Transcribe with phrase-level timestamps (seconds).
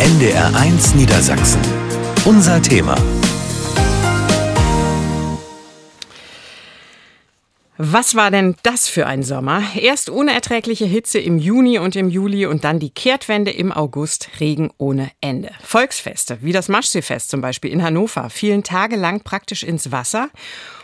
[0.00, 1.60] NDR1 Niedersachsen.
[2.24, 2.96] Unser Thema.
[7.78, 9.62] Was war denn das für ein Sommer?
[9.76, 14.72] Erst unerträgliche Hitze im Juni und im Juli und dann die Kehrtwende im August, Regen
[14.78, 15.52] ohne Ende.
[15.62, 20.28] Volksfeste, wie das Maschseefest zum Beispiel in Hannover, fielen tagelang praktisch ins Wasser.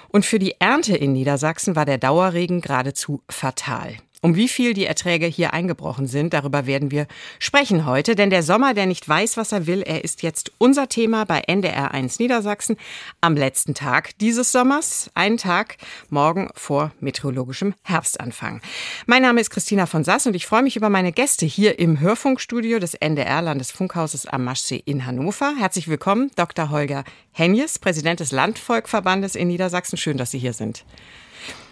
[0.09, 3.97] Und für die Ernte in Niedersachsen war der Dauerregen geradezu fatal.
[4.23, 7.07] Um wie viel die Erträge hier eingebrochen sind, darüber werden wir
[7.39, 8.15] sprechen heute.
[8.15, 11.41] Denn der Sommer, der nicht weiß, was er will, er ist jetzt unser Thema bei
[11.47, 12.77] NDR 1 Niedersachsen
[13.23, 15.11] am letzten Tag dieses Sommers.
[15.15, 15.79] Einen Tag
[16.11, 18.61] morgen vor meteorologischem Herbstanfang.
[19.07, 21.99] Mein Name ist Christina von Sass und ich freue mich über meine Gäste hier im
[21.99, 25.55] Hörfunkstudio des NDR Landesfunkhauses am Maschsee in Hannover.
[25.59, 26.69] Herzlich willkommen, Dr.
[26.69, 29.97] Holger Henjes, Präsident des Landvolkverbandes in Niedersachsen.
[29.97, 30.85] Schön, dass Sie hier sind.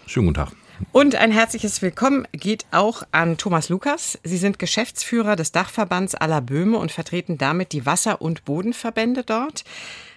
[0.07, 0.68] Schönen guten Tag.
[0.91, 4.17] Und ein herzliches Willkommen geht auch an Thomas Lukas.
[4.23, 9.63] Sie sind Geschäftsführer des Dachverbands aller Böhme und vertreten damit die Wasser- und Bodenverbände dort.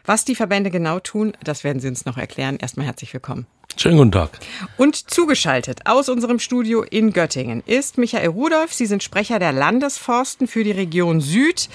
[0.04, 2.58] Was die Verbände genau tun, das werden Sie uns noch erklären.
[2.60, 3.46] Erstmal herzlich willkommen.
[3.77, 4.30] Schönen guten Tag.
[4.77, 8.72] Und zugeschaltet aus unserem Studio in Göttingen ist Michael Rudolph.
[8.72, 11.69] Sie sind Sprecher der Landesforsten für die Region Süd.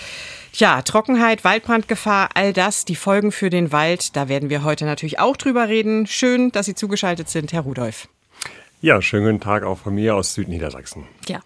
[0.54, 5.20] Tja, Trockenheit, Waldbrandgefahr, all das, die Folgen für den Wald, da werden wir heute natürlich
[5.20, 6.08] auch drüber reden.
[6.08, 8.08] Schön, dass Sie zugeschaltet sind, Herr Rudolph.
[8.80, 11.08] Ja, schönen guten Tag auch von mir aus Südniedersachsen.
[11.28, 11.40] Ja,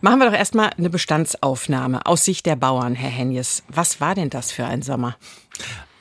[0.00, 3.64] machen wir doch erstmal eine Bestandsaufnahme aus Sicht der Bauern, Herr Henjes.
[3.66, 5.16] Was war denn das für ein Sommer?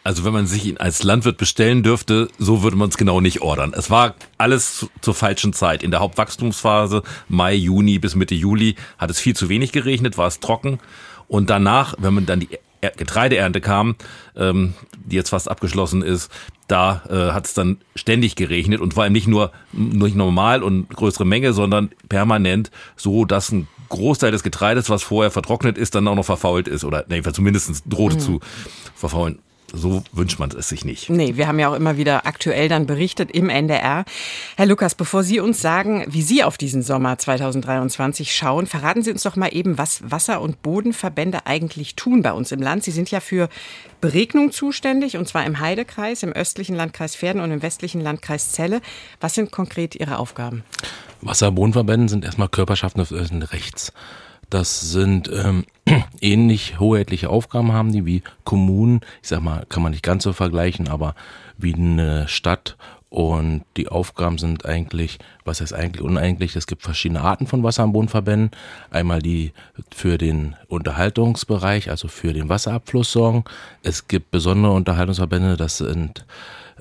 [0.03, 3.41] Also wenn man sich ihn als Landwirt bestellen dürfte, so würde man es genau nicht
[3.41, 3.73] ordern.
[3.75, 5.81] Es war alles zu, zur falschen Zeit.
[5.81, 10.27] In der Hauptwachstumsphase, Mai, Juni bis Mitte Juli, hat es viel zu wenig geregnet, war
[10.27, 10.79] es trocken.
[11.27, 13.95] Und danach, wenn man dann die Getreideernte kam,
[14.35, 16.31] ähm, die jetzt fast abgeschlossen ist,
[16.69, 20.89] da äh, hat es dann ständig geregnet und vor allem nicht nur nicht normal und
[20.89, 26.07] größere Menge, sondern permanent, so dass ein Großteil des Getreides, was vorher vertrocknet ist, dann
[26.07, 28.19] auch noch verfault ist oder nee, zumindest drohte mhm.
[28.19, 28.39] zu
[28.95, 29.39] verfaulen
[29.73, 31.09] so wünscht man es sich nicht.
[31.09, 34.05] Nee, wir haben ja auch immer wieder aktuell dann berichtet im NDR.
[34.57, 39.11] Herr Lukas, bevor Sie uns sagen, wie Sie auf diesen Sommer 2023 schauen, verraten Sie
[39.11, 42.83] uns doch mal eben, was Wasser- und Bodenverbände eigentlich tun bei uns im Land.
[42.83, 43.49] Sie sind ja für
[44.01, 48.81] Beregnung zuständig, und zwar im Heidekreis, im östlichen Landkreis Pferden und im westlichen Landkreis Celle.
[49.19, 50.63] Was sind konkret Ihre Aufgaben?
[51.21, 53.93] Wasser- und Bodenverbände sind erstmal Körperschaften des öffentlichen Rechts.
[54.49, 55.65] Das sind ähm,
[56.21, 59.01] ähnlich hoheitliche Aufgaben haben die wie Kommunen.
[59.21, 61.15] Ich sag mal, kann man nicht ganz so vergleichen, aber
[61.57, 62.77] wie eine Stadt.
[63.09, 66.55] Und die Aufgaben sind eigentlich, was heißt eigentlich uneigentlich?
[66.55, 68.51] Es gibt verschiedene Arten von Wasser- und Bodenverbänden.
[68.91, 69.51] Einmal die
[69.91, 73.45] für den Unterhaltungsbereich, also für den Wasserabfluss sorgen.
[73.81, 76.23] Es gibt besondere Unterhaltungsverbände, das sind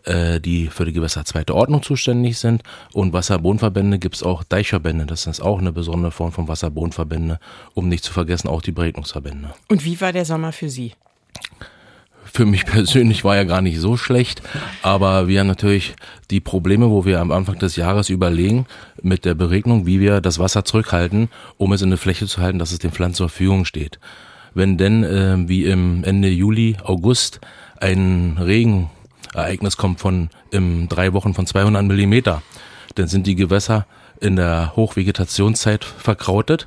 [0.05, 2.63] äh, die für die Gewässer zweite Ordnung zuständig sind.
[2.93, 5.07] Und Wasserbodenverbände gibt es auch Deichverbände.
[5.07, 7.39] Das ist auch eine besondere Form von Wasserbodenverbände,
[7.75, 9.55] um nicht zu vergessen auch die Beregnungsverbände.
[9.69, 10.93] Und wie war der Sommer für Sie?
[12.25, 14.43] Für mich persönlich war er gar nicht so schlecht,
[14.83, 15.95] aber wir haben natürlich
[16.31, 18.67] die Probleme, wo wir am Anfang des Jahres überlegen
[19.03, 22.59] mit der Beregnung, wie wir das Wasser zurückhalten, um es in der Fläche zu halten,
[22.59, 23.99] dass es den Pflanzen zur Verfügung steht.
[24.55, 27.41] Wenn denn äh, wie im Ende Juli, August
[27.81, 28.91] ein Regen
[29.43, 32.43] Ereignis kommt von in drei Wochen von 200 Millimeter,
[32.95, 33.87] dann sind die Gewässer
[34.21, 36.67] in der Hochvegetationszeit verkrautet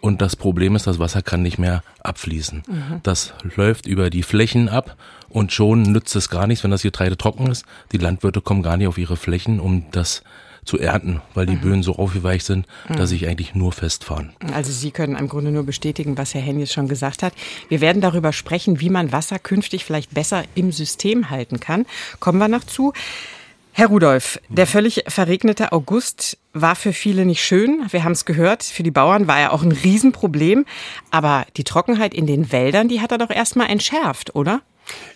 [0.00, 2.62] und das Problem ist, das Wasser kann nicht mehr abfließen.
[2.66, 3.00] Mhm.
[3.02, 4.96] Das läuft über die Flächen ab
[5.28, 7.64] und schon nützt es gar nichts, wenn das Getreide trocken ist.
[7.92, 10.22] Die Landwirte kommen gar nicht auf ihre Flächen, um das
[10.68, 11.60] zu ernten, weil die mhm.
[11.60, 12.96] Böden so aufgeweicht sind, mhm.
[12.96, 14.32] dass ich eigentlich nur festfahren.
[14.52, 17.32] Also Sie können im Grunde nur bestätigen, was Herr Hennies schon gesagt hat.
[17.68, 21.86] Wir werden darüber sprechen, wie man Wasser künftig vielleicht besser im System halten kann.
[22.20, 22.92] Kommen wir noch zu.
[23.72, 27.86] Herr Rudolph, der völlig verregnete August war für viele nicht schön.
[27.90, 28.64] Wir haben es gehört.
[28.64, 30.66] Für die Bauern war er auch ein Riesenproblem.
[31.12, 34.62] Aber die Trockenheit in den Wäldern, die hat er doch erstmal entschärft, oder?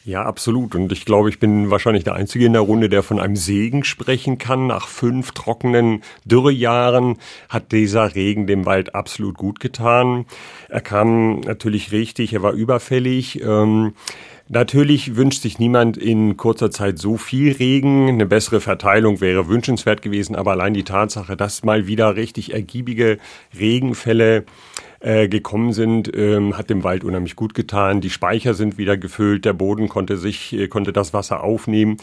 [0.04, 0.74] Ja, absolut.
[0.74, 3.84] Und ich glaube, ich bin wahrscheinlich der Einzige in der Runde, der von einem Segen
[3.84, 4.66] sprechen kann.
[4.66, 7.18] Nach fünf trockenen Dürrejahren
[7.48, 10.26] hat dieser Regen dem Wald absolut gut getan.
[10.68, 13.42] Er kam natürlich richtig, er war überfällig.
[13.42, 13.94] Ähm,
[14.48, 18.08] Natürlich wünscht sich niemand in kurzer Zeit so viel Regen.
[18.08, 23.16] Eine bessere Verteilung wäre wünschenswert gewesen, aber allein die Tatsache, dass mal wieder richtig ergiebige
[23.58, 24.44] Regenfälle
[25.02, 28.00] äh, gekommen sind, ähm, hat dem Wald unheimlich gut getan.
[28.00, 31.96] Die Speicher sind wieder gefüllt, der Boden konnte sich, äh, konnte das Wasser aufnehmen.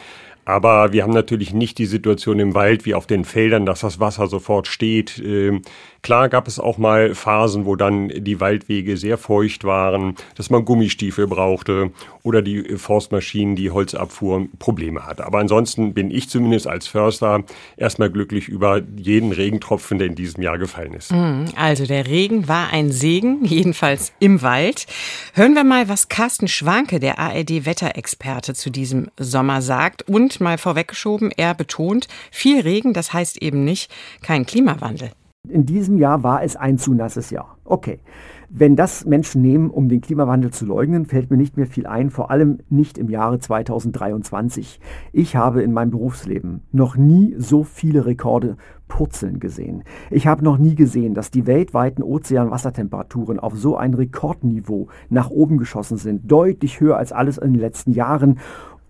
[0.46, 4.00] Aber wir haben natürlich nicht die Situation im Wald wie auf den Feldern, dass das
[4.00, 5.22] Wasser sofort steht.
[5.24, 5.62] Ähm,
[6.02, 10.66] klar gab es auch mal Phasen, wo dann die Waldwege sehr feucht waren, dass man
[10.66, 11.92] Gummistiefel brauchte
[12.30, 15.26] oder die Forstmaschinen, die Holzabfuhr Probleme hatte.
[15.26, 17.44] Aber ansonsten bin ich zumindest als Förster
[17.76, 21.12] erstmal glücklich über jeden Regentropfen, der in diesem Jahr gefallen ist.
[21.12, 21.46] Mhm.
[21.56, 24.86] Also der Regen war ein Segen, jedenfalls im Wald.
[25.34, 30.08] Hören wir mal, was Carsten Schwanke, der ARD-Wetterexperte, zu diesem Sommer sagt.
[30.08, 33.92] Und mal vorweggeschoben, er betont, viel Regen, das heißt eben nicht
[34.22, 35.10] kein Klimawandel.
[35.48, 37.58] In diesem Jahr war es ein zu nasses Jahr.
[37.66, 38.00] Okay.
[38.52, 42.10] Wenn das Menschen nehmen, um den Klimawandel zu leugnen, fällt mir nicht mehr viel ein,
[42.10, 44.80] vor allem nicht im Jahre 2023.
[45.14, 48.58] Ich habe in meinem Berufsleben noch nie so viele Rekorde
[48.88, 49.84] purzeln gesehen.
[50.10, 55.60] Ich habe noch nie gesehen, dass die weltweiten Ozeanwassertemperaturen auf so ein Rekordniveau nach oben
[55.60, 58.40] geschossen sind, deutlich höher als alles in den letzten Jahren.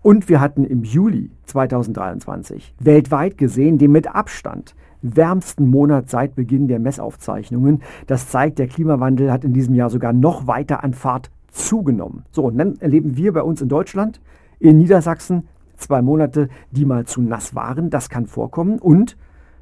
[0.00, 6.68] Und wir hatten im Juli 2023 weltweit gesehen den mit Abstand wärmsten Monat seit Beginn
[6.68, 7.82] der Messaufzeichnungen.
[8.06, 12.24] Das zeigt, der Klimawandel hat in diesem Jahr sogar noch weiter an Fahrt zugenommen.
[12.30, 14.20] So, und dann erleben wir bei uns in Deutschland,
[14.58, 17.90] in Niedersachsen, zwei Monate, die mal zu nass waren.
[17.90, 18.78] Das kann vorkommen.
[18.78, 19.16] Und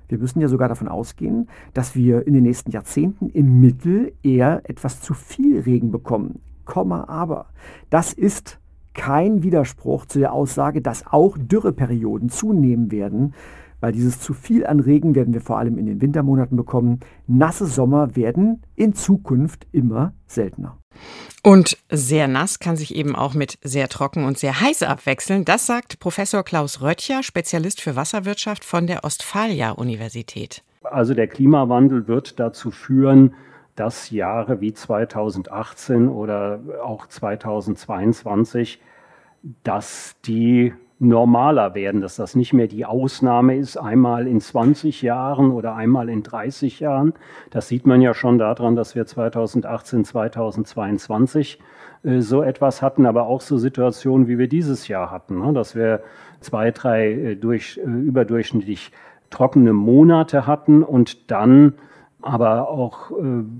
[0.08, 4.62] wir müssen ja sogar davon ausgehen, dass wir in den nächsten Jahrzehnten im Mittel eher
[4.64, 6.40] etwas zu viel Regen bekommen.
[6.64, 7.46] Komma aber.
[7.90, 8.58] Das ist
[8.94, 13.34] kein Widerspruch zu der Aussage, dass auch Dürreperioden zunehmen werden
[13.80, 17.00] weil dieses zu viel an Regen werden wir vor allem in den Wintermonaten bekommen.
[17.26, 20.78] Nasse Sommer werden in Zukunft immer seltener.
[21.42, 25.44] Und sehr nass kann sich eben auch mit sehr trocken und sehr heiß abwechseln.
[25.44, 30.62] Das sagt Professor Klaus Röttcher, Spezialist für Wasserwirtschaft von der Ostfalia-Universität.
[30.82, 33.34] Also der Klimawandel wird dazu führen,
[33.76, 38.80] dass Jahre wie 2018 oder auch 2022,
[39.62, 45.52] dass die normaler werden, dass das nicht mehr die Ausnahme ist, einmal in 20 Jahren
[45.52, 47.14] oder einmal in 30 Jahren.
[47.50, 51.60] Das sieht man ja schon daran, dass wir 2018, 2022
[52.02, 55.52] äh, so etwas hatten, aber auch so Situationen, wie wir dieses Jahr hatten, ne?
[55.52, 56.02] dass wir
[56.40, 58.90] zwei, drei äh, durch, äh, überdurchschnittlich
[59.30, 61.74] trockene Monate hatten und dann
[62.22, 63.14] aber auch äh,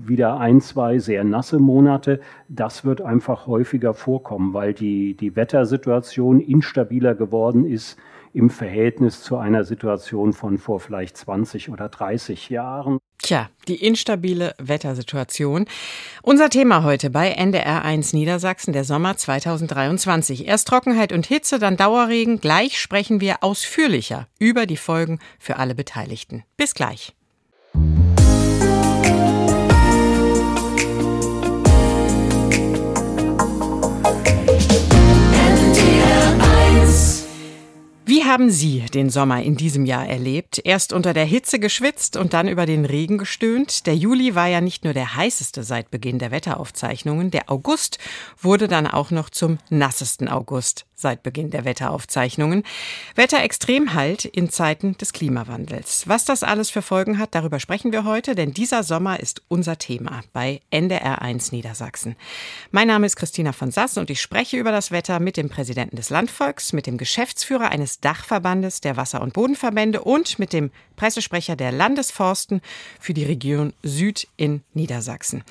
[0.07, 2.19] wieder ein, zwei sehr nasse Monate.
[2.47, 7.97] Das wird einfach häufiger vorkommen, weil die, die Wettersituation instabiler geworden ist
[8.33, 12.99] im Verhältnis zu einer Situation von vor vielleicht 20 oder 30 Jahren.
[13.21, 15.65] Tja, die instabile Wettersituation.
[16.21, 20.47] Unser Thema heute bei NDR1 Niedersachsen, der Sommer 2023.
[20.47, 22.39] Erst Trockenheit und Hitze, dann Dauerregen.
[22.39, 26.43] Gleich sprechen wir ausführlicher über die Folgen für alle Beteiligten.
[26.55, 27.13] Bis gleich.
[38.09, 40.59] Wie haben Sie den Sommer in diesem Jahr erlebt?
[40.63, 43.85] Erst unter der Hitze geschwitzt und dann über den Regen gestöhnt.
[43.85, 47.29] Der Juli war ja nicht nur der heißeste seit Beginn der Wetteraufzeichnungen.
[47.29, 47.99] Der August
[48.41, 52.63] wurde dann auch noch zum nassesten August seit Beginn der Wetteraufzeichnungen.
[53.15, 56.07] Wetterextrem halt in Zeiten des Klimawandels.
[56.07, 59.77] Was das alles für Folgen hat, darüber sprechen wir heute, denn dieser Sommer ist unser
[59.77, 62.15] Thema bei NDR1 Niedersachsen.
[62.71, 65.95] Mein Name ist Christina von Sass und ich spreche über das Wetter mit dem Präsidenten
[65.95, 71.55] des Landvolks, mit dem Geschäftsführer eines Dachverbandes der Wasser- und Bodenverbände und mit dem Pressesprecher
[71.55, 72.61] der Landesforsten
[72.99, 75.43] für die Region Süd in Niedersachsen.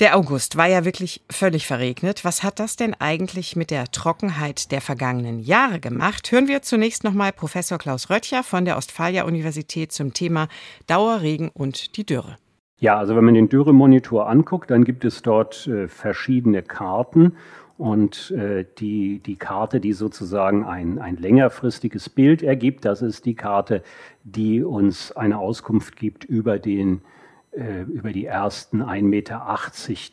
[0.00, 2.24] Der August war ja wirklich völlig verregnet.
[2.24, 6.32] Was hat das denn eigentlich mit der Trockenheit der vergangenen Jahre gemacht?
[6.32, 10.48] Hören wir zunächst nochmal Professor Klaus Röttcher von der Ostfalia-Universität zum Thema
[10.88, 12.38] Dauerregen und die Dürre.
[12.80, 17.36] Ja, also wenn man den Dürremonitor anguckt, dann gibt es dort äh, verschiedene Karten.
[17.78, 23.34] Und äh, die, die Karte, die sozusagen ein, ein längerfristiges Bild ergibt, das ist die
[23.34, 23.84] Karte,
[24.24, 27.02] die uns eine Auskunft gibt über den
[27.56, 29.46] über die ersten 1,80 Meter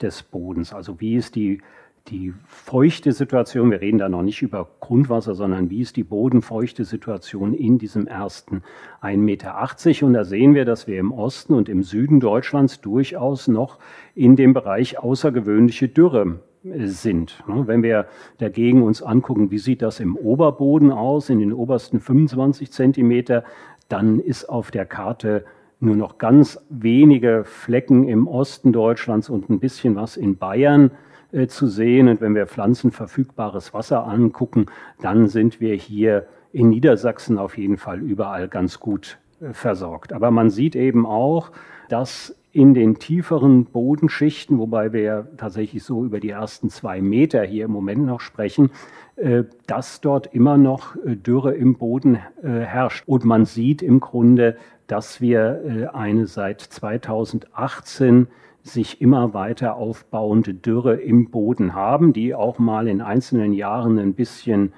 [0.02, 0.74] des Bodens.
[0.74, 1.62] Also wie ist die,
[2.08, 6.84] die feuchte Situation, wir reden da noch nicht über Grundwasser, sondern wie ist die bodenfeuchte
[6.84, 8.64] Situation in diesem ersten
[9.02, 10.06] 1,80 Meter.
[10.06, 13.78] Und da sehen wir, dass wir im Osten und im Süden Deutschlands durchaus noch
[14.16, 17.44] in dem Bereich außergewöhnliche Dürre äh, sind.
[17.48, 18.08] Ne, wenn wir
[18.40, 23.44] dagegen uns angucken, wie sieht das im Oberboden aus, in den obersten 25 Zentimeter,
[23.90, 25.46] dann ist auf der Karte
[25.82, 30.92] nur noch ganz wenige Flecken im Osten Deutschlands und ein bisschen was in Bayern
[31.32, 32.08] äh, zu sehen.
[32.08, 34.68] Und wenn wir pflanzenverfügbares Wasser angucken,
[35.02, 40.14] dann sind wir hier in Niedersachsen auf jeden Fall überall ganz gut äh, versorgt.
[40.14, 41.52] Aber man sieht eben auch,
[41.90, 47.44] dass in den tieferen Bodenschichten, wobei wir ja tatsächlich so über die ersten zwei Meter
[47.44, 48.72] hier im Moment noch sprechen,
[49.16, 53.04] äh, dass dort immer noch äh, Dürre im Boden äh, herrscht.
[53.08, 54.58] Und man sieht im Grunde,
[54.92, 58.28] dass wir eine seit 2018
[58.62, 64.16] sich immer weiter aufbauende Dürre im Boden haben, die auch mal in einzelnen Jahren ein
[64.16, 64.74] bisschen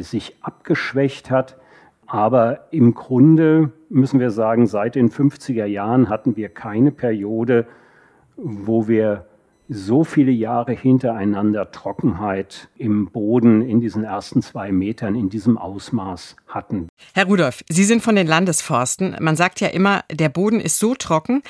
[0.00, 1.56] sich abgeschwächt hat.
[2.06, 7.66] Aber im Grunde müssen wir sagen, seit den 50er Jahren hatten wir keine Periode,
[8.36, 9.27] wo wir
[9.68, 16.36] so viele Jahre hintereinander Trockenheit im Boden in diesen ersten zwei Metern in diesem Ausmaß
[16.48, 16.88] hatten.
[17.14, 19.16] Herr Rudolph, Sie sind von den Landesforsten.
[19.20, 21.42] Man sagt ja immer, der Boden ist so trocken,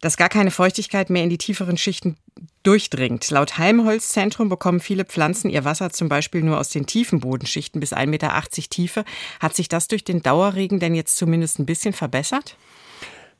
[0.00, 2.16] dass gar keine Feuchtigkeit mehr in die tieferen Schichten
[2.62, 3.30] durchdringt.
[3.30, 7.92] Laut Heimholzzentrum bekommen viele Pflanzen ihr Wasser zum Beispiel nur aus den tiefen Bodenschichten bis
[7.92, 9.04] 1,80 Meter Tiefe.
[9.40, 12.56] Hat sich das durch den Dauerregen denn jetzt zumindest ein bisschen verbessert?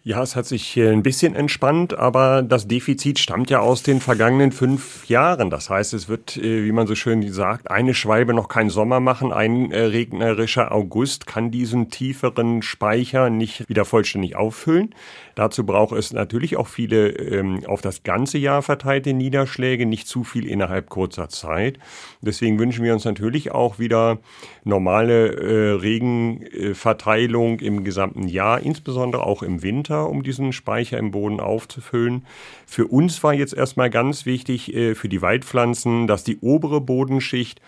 [0.08, 4.52] Ja, es hat sich ein bisschen entspannt, aber das Defizit stammt ja aus den vergangenen
[4.52, 5.50] fünf Jahren.
[5.50, 9.00] Das heißt, es wird, äh, wie man so schön sagt, eine Schwalbe noch keinen Sommer
[9.00, 9.32] machen.
[9.32, 14.94] Ein äh, regnerischer August kann diesen tieferen Speicher nicht wieder vollständig auffüllen.
[15.34, 20.22] Dazu braucht es natürlich auch viele ähm, auf das ganze Jahr verteilte Niederschläge, nicht zu
[20.22, 21.80] viel innerhalb kurzer Zeit.
[22.20, 24.18] Deswegen wünschen wir uns natürlich auch wieder
[24.62, 31.40] normale äh, Regenverteilung im gesamten Jahr, insbesondere auch im Winter, um diesen Speicher im Boden
[31.40, 32.26] aufzufüllen.
[32.66, 37.60] Für uns war jetzt erstmal ganz wichtig äh, für die Waldpflanzen, dass die obere Bodenschicht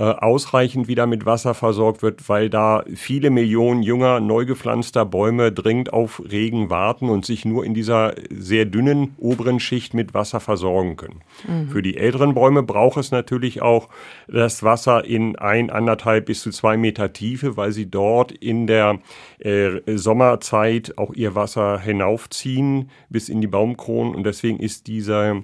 [0.00, 5.92] ausreichend wieder mit Wasser versorgt wird, weil da viele Millionen junger, neu gepflanzter Bäume dringend
[5.92, 10.96] auf Regen warten und sich nur in dieser sehr dünnen oberen Schicht mit Wasser versorgen
[10.96, 11.20] können.
[11.46, 11.68] Mhm.
[11.68, 13.88] Für die älteren Bäume braucht es natürlich auch
[14.28, 18.98] das Wasser in ein, anderthalb bis zu zwei Meter Tiefe, weil sie dort in der
[19.40, 25.42] äh, Sommerzeit auch ihr Wasser hinaufziehen bis in die Baumkronen und deswegen ist dieser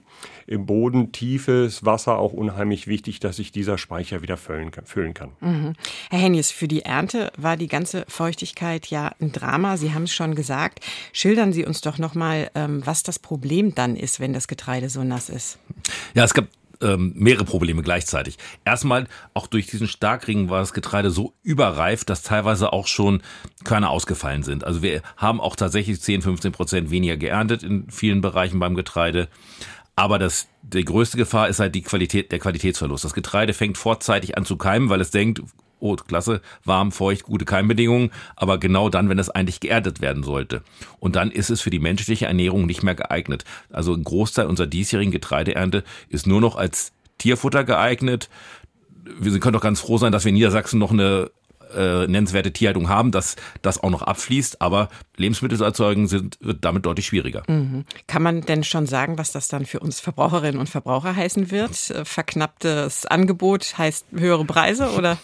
[0.48, 4.86] im Boden tiefes Wasser auch unheimlich wichtig, dass sich dieser Speicher wieder füllen kann.
[4.86, 5.30] Füllen kann.
[5.40, 5.74] Mhm.
[6.10, 9.76] Herr Hennies, für die Ernte war die ganze Feuchtigkeit ja ein Drama.
[9.76, 10.80] Sie haben es schon gesagt.
[11.12, 15.04] Schildern Sie uns doch nochmal, ähm, was das Problem dann ist, wenn das Getreide so
[15.04, 15.58] nass ist.
[16.14, 16.46] Ja, es gab
[16.80, 18.38] ähm, mehrere Probleme gleichzeitig.
[18.64, 23.22] Erstmal, auch durch diesen Starkregen war das Getreide so überreif, dass teilweise auch schon
[23.64, 24.64] Körner ausgefallen sind.
[24.64, 29.28] Also wir haben auch tatsächlich 10, 15 Prozent weniger geerntet in vielen Bereichen beim Getreide.
[29.98, 33.04] Aber das, die größte Gefahr ist halt die Qualität, der Qualitätsverlust.
[33.04, 35.42] Das Getreide fängt vorzeitig an zu keimen, weil es denkt,
[35.80, 40.62] oh, klasse, warm, feucht, gute Keimbedingungen, aber genau dann, wenn es eigentlich geerdet werden sollte.
[41.00, 43.44] Und dann ist es für die menschliche Ernährung nicht mehr geeignet.
[43.70, 48.28] Also ein Großteil unserer diesjährigen Getreideernte ist nur noch als Tierfutter geeignet.
[49.18, 51.28] Wir können doch ganz froh sein, dass wir in Niedersachsen noch eine
[51.74, 54.60] äh, nennenswerte Tierhaltung haben, dass das auch noch abfließt.
[54.60, 57.42] Aber Lebensmittel zu erzeugen sind, wird damit deutlich schwieriger.
[57.48, 57.84] Mhm.
[58.06, 61.90] Kann man denn schon sagen, was das dann für uns Verbraucherinnen und Verbraucher heißen wird?
[61.90, 65.18] Äh, verknapptes Angebot heißt höhere Preise oder?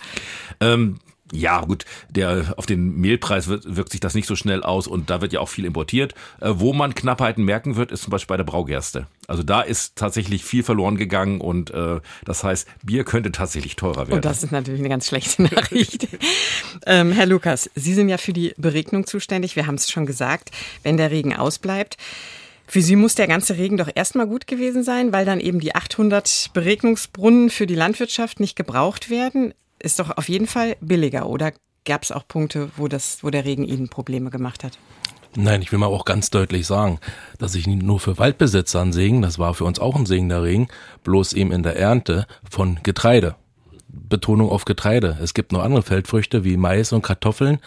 [0.60, 0.98] ähm,
[1.34, 5.10] ja, gut, der, auf den Mehlpreis wird, wirkt sich das nicht so schnell aus und
[5.10, 6.14] da wird ja auch viel importiert.
[6.40, 9.06] Äh, wo man Knappheiten merken wird, ist zum Beispiel bei der Braugerste.
[9.26, 14.06] Also da ist tatsächlich viel verloren gegangen und äh, das heißt, Bier könnte tatsächlich teurer
[14.06, 14.14] werden.
[14.14, 16.08] Und das ist natürlich eine ganz schlechte Nachricht.
[16.86, 19.56] ähm, Herr Lukas, Sie sind ja für die Beregnung zuständig.
[19.56, 20.50] Wir haben es schon gesagt,
[20.82, 21.96] wenn der Regen ausbleibt.
[22.66, 25.74] Für Sie muss der ganze Regen doch erstmal gut gewesen sein, weil dann eben die
[25.74, 29.52] 800 Beregnungsbrunnen für die Landwirtschaft nicht gebraucht werden
[29.84, 31.52] ist doch auf jeden Fall billiger, oder
[31.84, 34.78] gab es auch Punkte, wo, das, wo der Regen Ihnen Probleme gemacht hat?
[35.36, 37.00] Nein, ich will mal auch ganz deutlich sagen,
[37.38, 40.42] dass ich nur für Waldbesitzer ein Segen, das war für uns auch ein Segen der
[40.44, 40.68] Regen,
[41.02, 43.34] bloß eben in der Ernte von Getreide.
[43.88, 45.18] Betonung auf Getreide.
[45.20, 47.58] Es gibt noch andere Feldfrüchte wie Mais und Kartoffeln.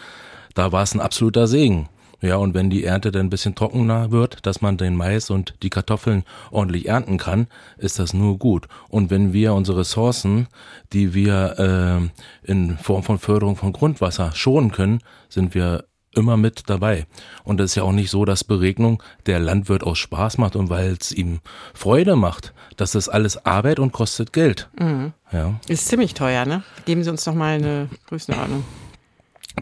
[0.54, 1.88] Da war es ein absoluter Segen.
[2.20, 5.54] Ja, und wenn die Ernte dann ein bisschen trockener wird, dass man den Mais und
[5.62, 7.46] die Kartoffeln ordentlich ernten kann,
[7.76, 8.66] ist das nur gut.
[8.88, 10.48] Und wenn wir unsere Ressourcen,
[10.92, 12.10] die wir
[12.44, 15.84] äh, in Form von Förderung von Grundwasser schonen können, sind wir
[16.14, 17.06] immer mit dabei.
[17.44, 20.70] Und es ist ja auch nicht so, dass Beregnung der Landwirt aus Spaß macht und
[20.70, 21.40] weil es ihm
[21.74, 22.52] Freude macht.
[22.76, 24.68] Das ist alles Arbeit und kostet Geld.
[24.78, 25.12] Mhm.
[25.32, 25.54] Ja.
[25.68, 26.64] Ist ziemlich teuer, ne?
[26.84, 28.64] Geben Sie uns doch mal eine Größenordnung.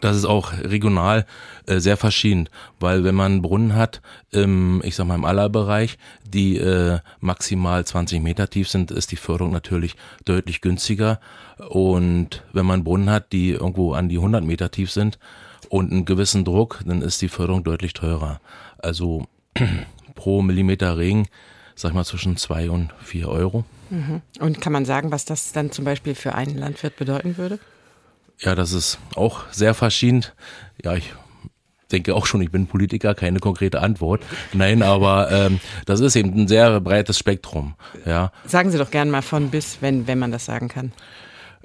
[0.01, 1.25] Das ist auch regional
[1.65, 2.49] äh, sehr verschieden,
[2.79, 4.01] weil wenn man Brunnen hat,
[4.31, 9.15] im, ich sag mal im Allerbereich, die äh, maximal 20 Meter tief sind, ist die
[9.15, 11.19] Förderung natürlich deutlich günstiger.
[11.69, 15.19] Und wenn man Brunnen hat, die irgendwo an die 100 Meter tief sind
[15.69, 18.39] und einen gewissen Druck, dann ist die Förderung deutlich teurer.
[18.77, 19.25] Also
[20.15, 21.27] pro Millimeter Regen,
[21.75, 23.63] sag ich mal zwischen zwei und vier Euro.
[23.89, 24.21] Mhm.
[24.39, 27.59] Und kann man sagen, was das dann zum Beispiel für einen Landwirt bedeuten würde?
[28.39, 30.25] Ja, das ist auch sehr verschieden.
[30.83, 31.13] Ja, ich
[31.91, 34.21] denke auch schon, ich bin Politiker, keine konkrete Antwort.
[34.53, 37.75] Nein, aber ähm, das ist eben ein sehr breites Spektrum.
[38.05, 38.31] Ja.
[38.45, 40.91] Sagen Sie doch gern mal von bis, wenn, wenn man das sagen kann.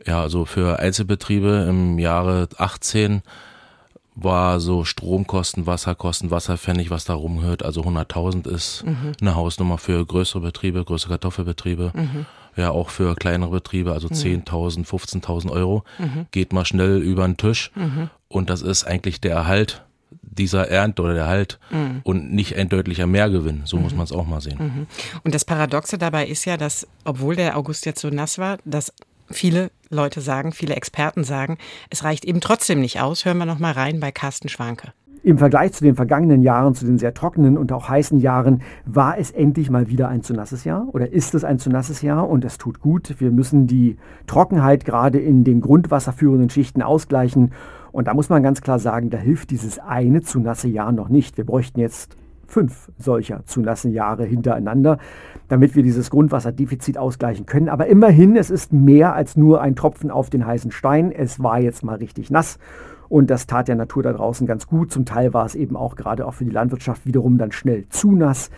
[0.06, 3.22] Ja, also für Einzelbetriebe im Jahre 18
[4.14, 9.12] war so Stromkosten, Wasserkosten, Wasserpfennig, was da rumhört, also 100.000 ist mhm.
[9.20, 11.92] eine Hausnummer für größere Betriebe, größere Kartoffelbetriebe.
[11.94, 12.26] Mhm.
[12.56, 14.44] Ja, auch für kleinere Betriebe, also mhm.
[14.44, 16.26] 10.000, 15.000 Euro, mhm.
[16.30, 17.70] geht mal schnell über den Tisch.
[17.74, 18.10] Mhm.
[18.28, 19.84] Und das ist eigentlich der Erhalt
[20.22, 22.00] dieser Ernte oder der Erhalt mhm.
[22.04, 23.62] und nicht ein deutlicher Mehrgewinn.
[23.64, 24.86] So muss man es auch mal sehen.
[25.24, 28.92] Und das Paradoxe dabei ist ja, dass, obwohl der August jetzt so nass war, dass
[29.30, 31.58] viele Leute sagen, viele Experten sagen,
[31.90, 33.24] es reicht eben trotzdem nicht aus.
[33.24, 34.92] Hören wir noch mal rein bei Carsten Schwanke.
[35.24, 39.18] Im Vergleich zu den vergangenen Jahren, zu den sehr trockenen und auch heißen Jahren, war
[39.18, 42.28] es endlich mal wieder ein zu nasses Jahr oder ist es ein zu nasses Jahr
[42.28, 43.14] und es tut gut.
[43.20, 47.52] Wir müssen die Trockenheit gerade in den grundwasserführenden Schichten ausgleichen
[47.92, 51.08] und da muss man ganz klar sagen, da hilft dieses eine zu nasse Jahr noch
[51.08, 51.36] nicht.
[51.36, 52.16] Wir bräuchten jetzt
[52.48, 54.98] fünf solcher zu nassen Jahre hintereinander,
[55.48, 57.68] damit wir dieses Grundwasserdefizit ausgleichen können.
[57.68, 61.12] Aber immerhin, es ist mehr als nur ein Tropfen auf den heißen Stein.
[61.12, 62.58] Es war jetzt mal richtig nass.
[63.12, 64.90] Und das tat der Natur da draußen ganz gut.
[64.90, 68.12] Zum Teil war es eben auch gerade auch für die Landwirtschaft wiederum dann schnell zu
[68.12, 68.48] nass.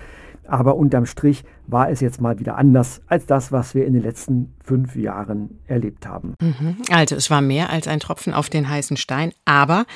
[0.46, 4.02] Aber unterm Strich war es jetzt mal wieder anders als das, was wir in den
[4.04, 6.36] letzten fünf Jahren erlebt haben.
[6.40, 6.76] Mhm.
[6.88, 9.32] Also es war mehr als ein Tropfen auf den heißen Stein.
[9.44, 9.86] Aber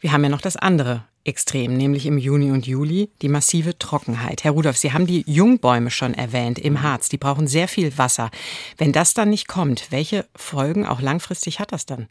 [0.00, 4.44] wir haben ja noch das andere extrem, nämlich im Juni und Juli, die massive Trockenheit.
[4.44, 7.10] Herr Rudolph, Sie haben die Jungbäume schon erwähnt im Harz.
[7.10, 8.30] Die brauchen sehr viel Wasser.
[8.78, 12.06] Wenn das dann nicht kommt, welche Folgen auch langfristig hat das dann?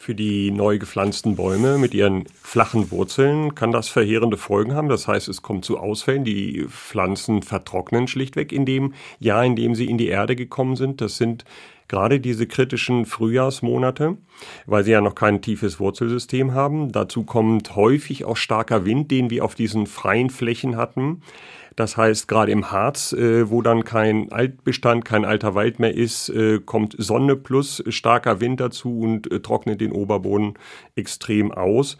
[0.00, 4.88] Für die neu gepflanzten Bäume mit ihren flachen Wurzeln kann das verheerende Folgen haben.
[4.88, 6.24] Das heißt, es kommt zu Ausfällen.
[6.24, 11.00] Die Pflanzen vertrocknen schlichtweg in dem Jahr, in dem sie in die Erde gekommen sind.
[11.00, 11.44] Das sind
[11.88, 14.16] gerade diese kritischen Frühjahrsmonate,
[14.66, 16.92] weil sie ja noch kein tiefes Wurzelsystem haben.
[16.92, 21.22] Dazu kommt häufig auch starker Wind, den wir auf diesen freien Flächen hatten.
[21.78, 26.28] Das heißt, gerade im Harz, äh, wo dann kein Altbestand, kein alter Wald mehr ist,
[26.28, 30.54] äh, kommt Sonne plus starker Wind dazu und äh, trocknet den Oberboden
[30.96, 31.96] extrem aus.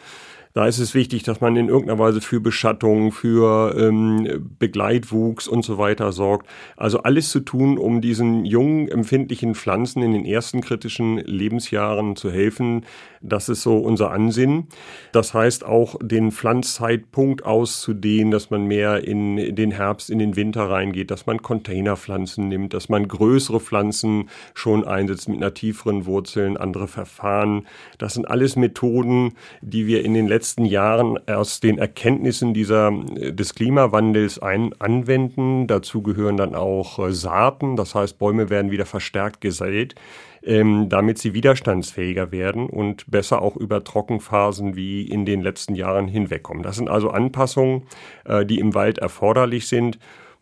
[0.54, 5.64] Da ist es wichtig, dass man in irgendeiner Weise für Beschattung, für ähm, Begleitwuchs und
[5.64, 6.48] so weiter sorgt.
[6.76, 12.30] Also alles zu tun, um diesen jungen, empfindlichen Pflanzen in den ersten kritischen Lebensjahren zu
[12.30, 12.84] helfen.
[13.20, 14.68] Das ist so unser Ansinnen.
[15.12, 20.70] Das heißt auch, den Pflanzzeitpunkt auszudehnen, dass man mehr in den Herbst, in den Winter
[20.70, 26.56] reingeht, dass man Containerpflanzen nimmt, dass man größere Pflanzen schon einsetzt mit einer tieferen Wurzeln,
[26.56, 27.66] andere Verfahren.
[27.98, 32.92] Das sind alles Methoden, die wir in den letzten letzten Jahren aus den Erkenntnissen dieser,
[33.16, 35.66] äh, des Klimawandels ein, anwenden.
[35.66, 39.96] Dazu gehören dann auch äh, Saaten, das heißt Bäume werden wieder verstärkt gesät,
[40.44, 46.06] ähm, damit sie widerstandsfähiger werden und besser auch über Trockenphasen wie in den letzten Jahren
[46.06, 46.62] hinwegkommen.
[46.62, 47.88] Das sind also Anpassungen,
[48.24, 49.98] äh, die im Wald erforderlich sind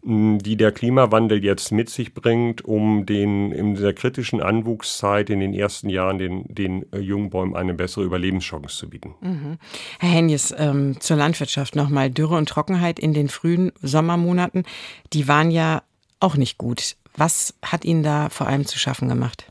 [0.06, 5.52] die der Klimawandel jetzt mit sich bringt, um den in dieser kritischen Anwuchszeit in den
[5.52, 9.14] ersten Jahren den, den äh, jungen Bäumen eine bessere Überlebenschance zu bieten.
[9.20, 9.58] Mhm.
[9.98, 12.10] Herr Henjes, ähm, zur Landwirtschaft nochmal.
[12.10, 14.62] Dürre und Trockenheit in den frühen Sommermonaten,
[15.12, 15.82] die waren ja
[16.20, 16.96] auch nicht gut.
[17.16, 19.50] Was hat Ihnen da vor allem zu schaffen gemacht?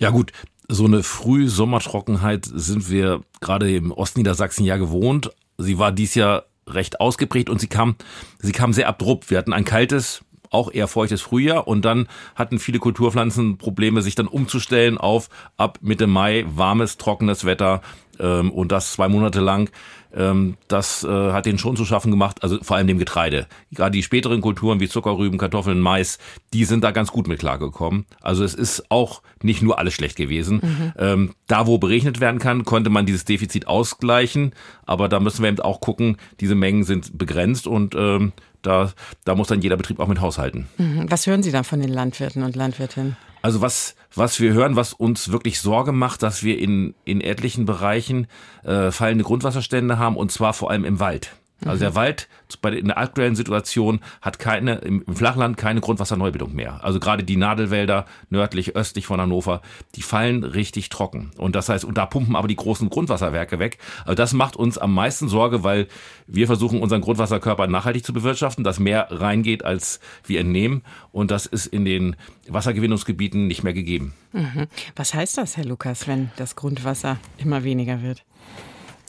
[0.00, 0.32] Ja gut,
[0.66, 5.30] so eine Frühsommertrockenheit sind wir gerade im Ostniedersachsen ja gewohnt.
[5.56, 7.96] Sie war dies Jahr recht ausgeprägt und sie kam,
[8.38, 9.30] sie kam sehr abrupt.
[9.30, 14.14] Wir hatten ein kaltes, auch eher feuchtes Frühjahr und dann hatten viele Kulturpflanzen Probleme, sich
[14.14, 17.82] dann umzustellen auf ab Mitte Mai warmes, trockenes Wetter
[18.18, 19.70] ähm, und das zwei Monate lang.
[20.14, 23.46] Ähm, das äh, hat denen schon zu schaffen gemacht, also vor allem dem Getreide.
[23.72, 26.18] Gerade die späteren Kulturen wie Zuckerrüben, Kartoffeln, Mais,
[26.52, 28.06] die sind da ganz gut mit klargekommen.
[28.20, 30.60] Also es ist auch nicht nur alles schlecht gewesen.
[30.62, 30.92] Mhm.
[30.98, 34.52] Ähm, da, wo berechnet werden kann, konnte man dieses Defizit ausgleichen,
[34.86, 38.92] aber da müssen wir eben auch gucken, diese Mengen sind begrenzt und ähm, da,
[39.24, 40.68] da muss dann jeder Betrieb auch mit haushalten.
[40.78, 41.10] Mhm.
[41.10, 43.16] Was hören Sie da von den Landwirten und Landwirtinnen?
[43.42, 47.64] Also was, was wir hören, was uns wirklich Sorge macht, dass wir in, in etlichen
[47.64, 48.26] Bereichen
[48.64, 51.36] äh, fallende Grundwasserstände haben und zwar vor allem im Wald.
[51.64, 52.28] Also der Wald
[52.62, 56.84] bei in der aktuellen Situation hat keine im, Flachland keine Grundwasserneubildung mehr.
[56.84, 59.60] Also gerade die Nadelwälder nördlich, östlich von Hannover,
[59.96, 61.32] die fallen richtig trocken.
[61.36, 63.78] Und das heißt, und da pumpen aber die großen Grundwasserwerke weg.
[64.04, 65.88] Also das macht uns am meisten Sorge, weil
[66.26, 70.82] wir versuchen unseren Grundwasserkörper nachhaltig zu bewirtschaften, dass mehr reingeht als wir entnehmen.
[71.10, 72.16] Und das ist in den
[72.48, 74.14] Wassergewinnungsgebieten nicht mehr gegeben.
[74.32, 74.68] Mhm.
[74.94, 78.24] Was heißt das, Herr Lukas, wenn das Grundwasser immer weniger wird?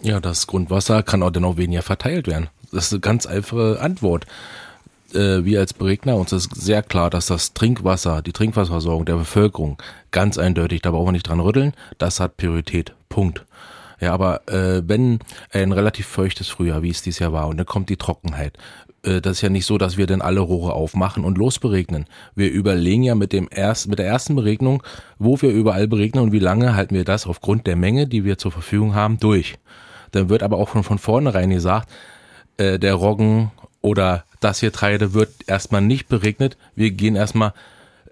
[0.02, 2.48] Ja, das Grundwasser kann auch dennoch weniger verteilt werden.
[2.72, 4.26] Das ist eine ganz einfache Antwort.
[5.14, 9.78] Äh, wir als Beregner, uns ist sehr klar, dass das Trinkwasser, die Trinkwasserversorgung der Bevölkerung
[10.12, 12.94] ganz eindeutig, da brauchen wir nicht dran rütteln, das hat Priorität.
[13.10, 13.46] Punkt.
[14.00, 15.20] Ja, aber äh, wenn
[15.52, 18.58] ein relativ feuchtes Frühjahr, wie es dieses Jahr war, und dann kommt die Trockenheit,
[19.04, 22.06] äh, das ist ja nicht so, dass wir dann alle Rohre aufmachen und losberegnen.
[22.36, 24.84] Wir überlegen ja mit dem erst, mit der ersten Beregnung,
[25.18, 28.38] wo wir überall beregnen und wie lange halten wir das aufgrund der Menge, die wir
[28.38, 29.58] zur Verfügung haben, durch.
[30.12, 31.90] Dann wird aber auch von, von vornherein gesagt,
[32.58, 36.58] äh, der Roggen oder das hier Getreide wird erstmal nicht beregnet.
[36.76, 37.54] Wir gehen erstmal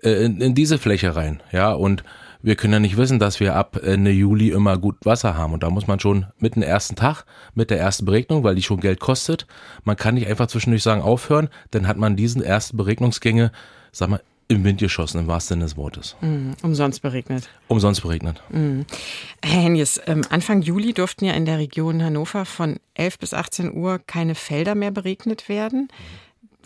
[0.03, 2.03] äh, in, in diese Fläche rein, ja, und
[2.41, 5.53] wir können ja nicht wissen, dass wir ab Ende Juli immer gut Wasser haben.
[5.53, 8.63] Und da muss man schon mit dem ersten Tag, mit der ersten Beregnung, weil die
[8.63, 9.47] schon Geld kostet,
[9.83, 13.51] man kann nicht einfach zwischendurch sagen, aufhören, dann hat man diesen ersten Beregnungsgänge,
[13.91, 16.15] sag mal, im Wind geschossen, im wahrsten Sinne des Wortes.
[16.21, 17.49] Mm, umsonst beregnet.
[17.67, 18.41] Umsonst beregnet.
[18.49, 18.81] Mm.
[19.43, 23.73] Herr Henjes, ähm, Anfang Juli durften ja in der Region Hannover von 11 bis 18
[23.73, 25.89] Uhr keine Felder mehr beregnet werden.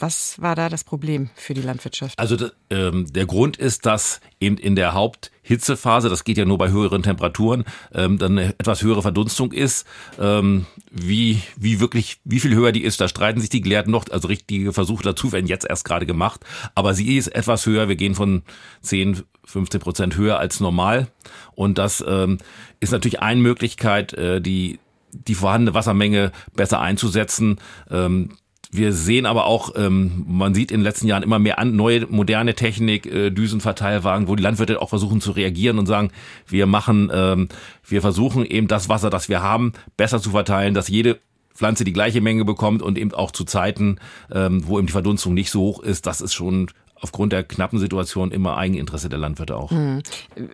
[0.02, 2.18] Was war da das Problem für die Landwirtschaft?
[2.18, 6.72] Also ähm, der Grund ist, dass eben in der Haupthitzephase, das geht ja nur bei
[6.72, 9.86] höheren Temperaturen, ähm, dann eine etwas höhere Verdunstung ist.
[10.20, 14.06] Ähm, wie, wie wirklich, wie viel höher die ist, da streiten sich die Gelehrten noch.
[14.10, 16.42] Also richtige Versuche dazu werden jetzt erst gerade gemacht.
[16.74, 17.88] Aber sie ist etwas höher.
[17.88, 18.42] Wir gehen von
[18.82, 21.10] 10, 15 Prozent höher als normal.
[21.54, 22.40] Und das ähm,
[22.80, 24.80] ist natürlich eine Möglichkeit, äh, die
[25.14, 27.60] die vorhandene Wassermenge besser einzusetzen.
[27.90, 28.30] Ähm,
[28.72, 32.08] wir sehen aber auch, ähm, man sieht in den letzten Jahren immer mehr an, neue
[32.08, 36.12] moderne Technik, äh, Düsenverteilwagen, wo die Landwirte auch versuchen zu reagieren und sagen,
[36.48, 37.50] wir machen, ähm,
[37.86, 41.20] wir versuchen eben das Wasser, das wir haben, besser zu verteilen, dass jede
[41.54, 43.98] Pflanze die gleiche Menge bekommt und eben auch zu Zeiten,
[44.32, 46.68] ähm, wo eben die Verdunstung nicht so hoch ist, das ist schon
[47.02, 49.72] aufgrund der knappen Situation immer Eigeninteresse der Landwirte auch.
[49.72, 50.02] Hm.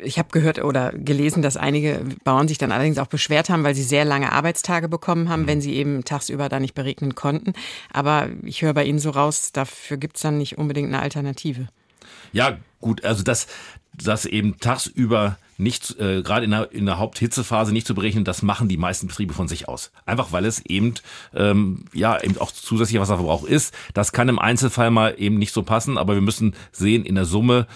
[0.01, 3.75] Ich habe gehört oder gelesen, dass einige Bauern sich dann allerdings auch beschwert haben, weil
[3.75, 5.47] sie sehr lange Arbeitstage bekommen haben, mhm.
[5.47, 7.53] wenn sie eben tagsüber da nicht beregnen konnten.
[7.91, 11.67] Aber ich höre bei Ihnen so raus, dafür gibt es dann nicht unbedingt eine Alternative.
[12.31, 13.47] Ja, gut, also das,
[13.93, 18.41] das eben tagsüber nicht, äh, gerade in der, in der Haupthitzephase nicht zu berechnen, das
[18.41, 19.91] machen die meisten Betriebe von sich aus.
[20.05, 20.93] Einfach weil es eben,
[21.35, 23.73] ähm, ja, eben auch zusätzlicher Wasserverbrauch ist.
[23.93, 27.25] Das kann im Einzelfall mal eben nicht so passen, aber wir müssen sehen, in der
[27.25, 27.67] Summe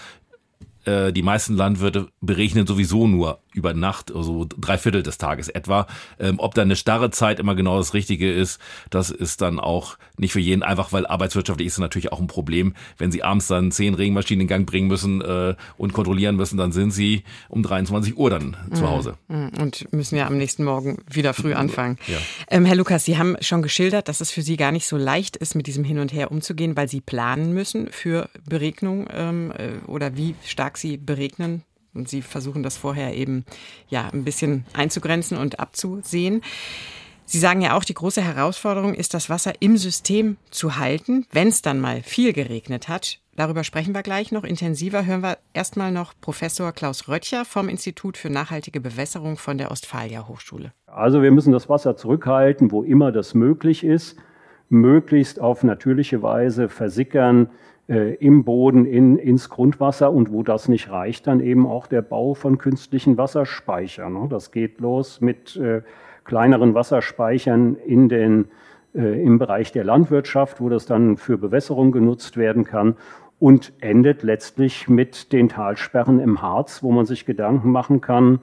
[0.84, 5.86] äh, die meisten Landwirte berechnen sowieso nur über Nacht, also drei Viertel des Tages etwa.
[6.18, 8.60] Ähm, ob da eine starre Zeit immer genau das Richtige ist,
[8.90, 12.26] das ist dann auch nicht für jeden einfach, weil arbeitswirtschaftlich ist es natürlich auch ein
[12.26, 12.74] Problem.
[12.98, 16.72] Wenn Sie abends dann zehn Regenmaschinen in Gang bringen müssen äh, und kontrollieren müssen, dann
[16.72, 18.74] sind Sie um 23 Uhr dann mhm.
[18.74, 19.14] zu Hause.
[19.28, 19.50] Mhm.
[19.60, 21.98] Und müssen ja am nächsten Morgen wieder früh anfangen.
[22.06, 22.18] Ja.
[22.48, 25.36] Ähm, Herr Lukas, Sie haben schon geschildert, dass es für Sie gar nicht so leicht
[25.36, 29.84] ist, mit diesem Hin und Her umzugehen, weil Sie planen müssen für Beregnung ähm, äh,
[29.86, 33.44] oder wie stark Sie beregnen und Sie versuchen das vorher eben
[33.88, 36.42] ja ein bisschen einzugrenzen und abzusehen.
[37.24, 41.48] Sie sagen ja auch, die große Herausforderung ist, das Wasser im System zu halten, wenn
[41.48, 43.20] es dann mal viel geregnet hat.
[43.36, 45.06] Darüber sprechen wir gleich noch intensiver.
[45.06, 50.28] Hören wir erstmal noch Professor Klaus Röttcher vom Institut für nachhaltige Bewässerung von der Ostfalia
[50.28, 50.72] Hochschule.
[50.86, 54.16] Also wir müssen das Wasser zurückhalten, wo immer das möglich ist,
[54.68, 57.48] möglichst auf natürliche Weise versickern,
[57.88, 62.34] im Boden in, ins Grundwasser und wo das nicht reicht, dann eben auch der Bau
[62.34, 64.12] von künstlichen Wasserspeichern.
[64.12, 64.28] Ne?
[64.30, 65.82] Das geht los mit äh,
[66.24, 68.46] kleineren Wasserspeichern in den,
[68.94, 72.96] äh, im Bereich der Landwirtschaft, wo das dann für Bewässerung genutzt werden kann
[73.38, 78.38] und endet letztlich mit den Talsperren im Harz, wo man sich Gedanken machen kann,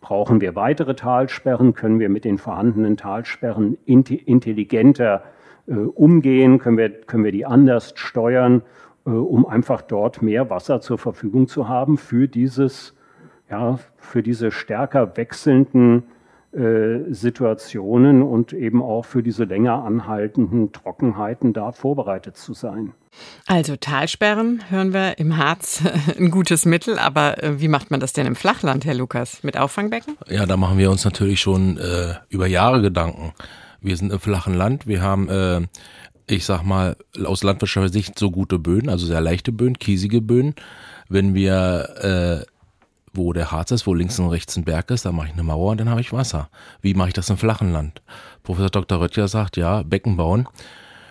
[0.00, 5.37] brauchen wir weitere Talsperren, können wir mit den vorhandenen Talsperren intelligenter äh,
[5.74, 8.62] umgehen, können wir, können wir die anders steuern,
[9.06, 12.94] äh, um einfach dort mehr Wasser zur Verfügung zu haben für dieses,
[13.50, 16.04] ja, für diese stärker wechselnden
[16.52, 22.94] äh, Situationen und eben auch für diese länger anhaltenden Trockenheiten da vorbereitet zu sein.
[23.46, 25.82] Also Talsperren hören wir im Harz
[26.18, 29.42] ein gutes Mittel, aber äh, wie macht man das denn im Flachland, Herr Lukas?
[29.42, 30.16] Mit Auffangbecken?
[30.28, 33.34] Ja, da machen wir uns natürlich schon äh, über Jahre Gedanken.
[33.80, 34.86] Wir sind im flachen Land.
[34.86, 35.60] Wir haben, äh,
[36.26, 40.54] ich sag mal, aus landwirtschaftlicher Sicht so gute Böden, also sehr leichte Böden, kiesige Böden.
[41.08, 42.46] Wenn wir, äh,
[43.14, 45.42] wo der Harz ist, wo links und rechts ein Berg ist, da mache ich eine
[45.42, 46.50] Mauer und dann habe ich Wasser.
[46.82, 48.02] Wie mache ich das im flachen Land?
[48.42, 49.00] Professor Dr.
[49.00, 50.48] Röttger sagt, ja, Becken bauen.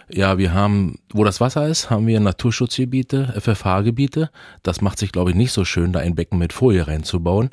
[0.10, 4.30] Ja, wir haben, wo das Wasser ist, haben wir Naturschutzgebiete, FFH-Gebiete.
[4.64, 7.50] Das macht sich, glaube ich, nicht so schön, da ein Becken mit Folie reinzubauen.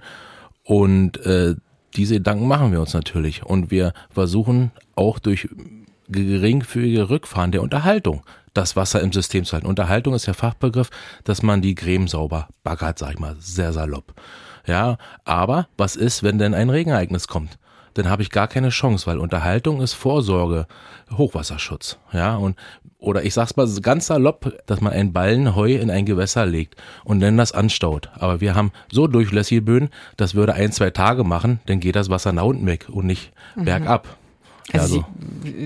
[0.62, 1.56] Und äh,
[1.96, 5.48] diese Gedanken machen wir uns natürlich und wir versuchen auch durch
[6.08, 9.66] geringfügige Rückfahren der Unterhaltung das Wasser im System zu halten.
[9.66, 10.90] Unterhaltung ist der Fachbegriff,
[11.24, 14.14] dass man die Gräben sauber baggert, sag ich mal, sehr salopp.
[14.66, 17.58] Ja, aber was ist, wenn denn ein Regenereignis kommt?
[17.94, 20.66] Dann habe ich gar keine Chance, weil Unterhaltung ist Vorsorge,
[21.16, 21.98] Hochwasserschutz.
[22.12, 22.56] Ja, und
[22.98, 26.76] oder ich sag's mal ganz salopp, dass man einen Ballen Heu in ein Gewässer legt
[27.04, 28.10] und dann das anstaut.
[28.14, 32.08] Aber wir haben so durchlässige Böden, das würde ein, zwei Tage machen, dann geht das
[32.08, 33.64] Wasser nach unten weg und nicht mhm.
[33.64, 34.16] bergab.
[34.72, 35.06] Also, also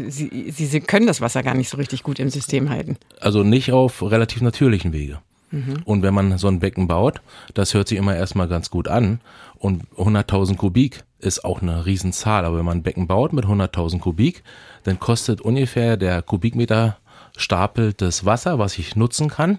[0.09, 2.97] Sie, Sie, Sie, können das Wasser gar nicht so richtig gut im System halten.
[3.21, 5.21] Also nicht auf relativ natürlichen Wege.
[5.51, 5.83] Mhm.
[5.85, 7.21] Und wenn man so ein Becken baut,
[7.55, 9.21] das hört sich immer erstmal ganz gut an.
[9.59, 12.45] Und 100.000 Kubik ist auch eine Riesenzahl.
[12.45, 14.43] Aber wenn man ein Becken baut mit 100.000 Kubik,
[14.85, 16.99] dann kostet ungefähr der Kubikmeter
[17.37, 19.59] Stapel des Wasser, was ich nutzen kann,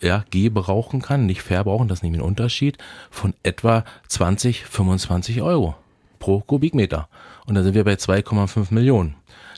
[0.00, 2.78] ja, gebrauchen kann, nicht verbrauchen, das ist nämlich ein Unterschied,
[3.10, 5.76] von etwa 20, 25 Euro
[6.18, 7.08] pro Kubikmeter.
[7.46, 9.14] Und da sind wir bei 2,5 Millionen.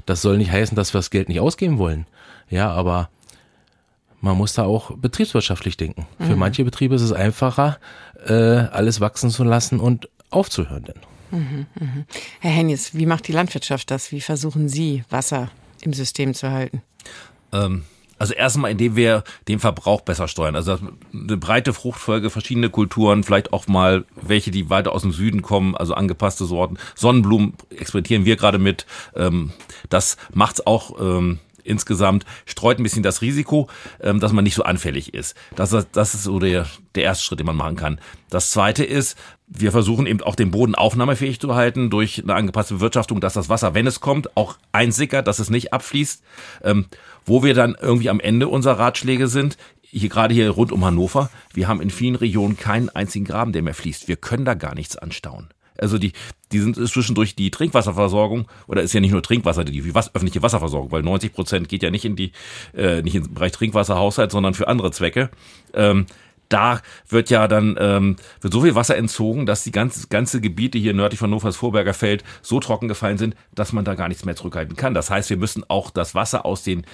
[0.07, 2.07] Das soll nicht heißen, dass wir das Geld nicht ausgeben wollen.
[2.51, 3.09] Ja, aber
[4.21, 6.07] man muss da auch betriebswirtschaftlich denken.
[6.19, 6.25] Mhm.
[6.25, 7.79] Für manche Betriebe ist es einfacher,
[8.27, 10.85] äh, alles wachsen zu lassen und aufzuhören.
[10.85, 11.14] Denn.
[12.41, 14.13] Herr Hennies, wie macht die Landwirtschaft das?
[14.13, 15.51] Wie versuchen Sie, Wasser
[15.83, 16.83] im System zu halten?
[17.53, 17.85] Ähm,
[18.19, 20.57] also erstmal, indem wir den Verbrauch besser steuern.
[20.57, 20.79] Also
[21.13, 25.77] eine breite Fruchtfolge, verschiedene Kulturen, vielleicht auch mal welche, die weiter aus dem Süden kommen,
[25.77, 26.79] also angepasste Sorten.
[26.95, 28.87] Sonnenblumen experimentieren wir gerade mit.
[29.15, 29.53] Ähm,
[29.89, 33.69] das macht's auch ähm, insgesamt, streut ein bisschen das Risiko,
[34.01, 35.35] ähm, dass man nicht so anfällig ist.
[35.57, 38.01] Das, das ist so der, der erste Schritt, den man machen kann.
[38.31, 42.75] Das zweite ist, wir versuchen eben auch den Boden aufnahmefähig zu halten durch eine angepasste
[42.75, 46.23] Bewirtschaftung, dass das Wasser, wenn es kommt, auch einsickert, dass es nicht abfließt.
[46.63, 46.87] Ähm,
[47.27, 51.31] wo wir dann irgendwie am Ende unserer Ratschläge sind, hier gerade hier rund um Hannover,
[51.53, 54.09] wir haben in vielen Regionen keinen einzigen Graben, der mehr fließt.
[54.09, 55.49] Wir können da gar nichts anstauen.
[55.79, 56.13] Also die,
[56.53, 60.93] die sind zwischendurch die Trinkwasserversorgung oder ist ja nicht nur Trinkwasser, die was, öffentliche Wasserversorgung,
[60.93, 62.33] weil 90 Prozent geht ja nicht in die,
[62.77, 65.31] äh, nicht im Bereich Trinkwasserhaushalt, sondern für andere Zwecke.
[65.73, 66.07] Ähm,
[66.49, 70.79] da wird ja dann ähm, wird so viel Wasser entzogen, dass die ganze, ganze Gebiete
[70.79, 74.25] hier nördlich von Hannovers Vorberger Feld so trocken gefallen sind, dass man da gar nichts
[74.25, 74.95] mehr zurückhalten kann.
[74.95, 76.87] Das heißt, wir müssen auch das Wasser aus den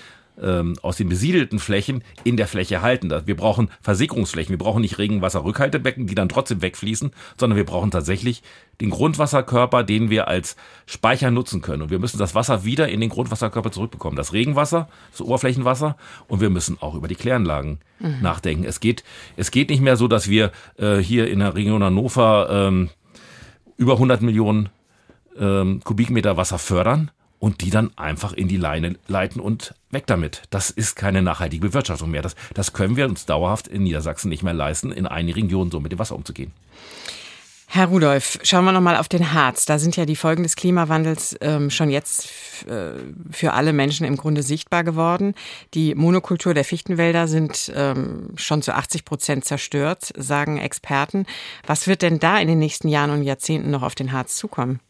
[0.43, 3.11] ähm, aus den besiedelten Flächen in der Fläche halten.
[3.27, 4.51] Wir brauchen Versickerungsflächen.
[4.51, 8.43] Wir brauchen nicht Regenwasserrückhaltebecken, die dann trotzdem wegfließen, sondern wir brauchen tatsächlich
[8.81, 11.83] den Grundwasserkörper, den wir als Speicher nutzen können.
[11.83, 14.17] Und wir müssen das Wasser wieder in den Grundwasserkörper zurückbekommen.
[14.17, 15.97] Das Regenwasser, das Oberflächenwasser.
[16.29, 18.17] Und wir müssen auch über die Kläranlagen mhm.
[18.23, 18.65] nachdenken.
[18.65, 19.05] Es geht,
[19.37, 22.91] es geht nicht mehr so, dass wir äh, hier in der Region Hannover ähm,
[23.77, 24.69] über 100 Millionen
[25.39, 30.43] ähm, Kubikmeter Wasser fördern, und die dann einfach in die Leine leiten und weg damit.
[30.51, 32.23] Das ist keine nachhaltige Bewirtschaftung mehr.
[32.23, 35.81] Das, das können wir uns dauerhaft in Niedersachsen nicht mehr leisten, in einigen Regionen so
[35.81, 36.53] mit dem Wasser umzugehen.
[37.73, 39.65] Herr Rudolf, schauen wir nochmal auf den Harz.
[39.65, 42.29] Da sind ja die Folgen des Klimawandels ähm, schon jetzt
[42.67, 42.95] äh,
[43.31, 45.35] für alle Menschen im Grunde sichtbar geworden.
[45.73, 51.27] Die Monokultur der Fichtenwälder sind ähm, schon zu 80 Prozent zerstört, sagen Experten.
[51.65, 54.81] Was wird denn da in den nächsten Jahren und Jahrzehnten noch auf den Harz zukommen?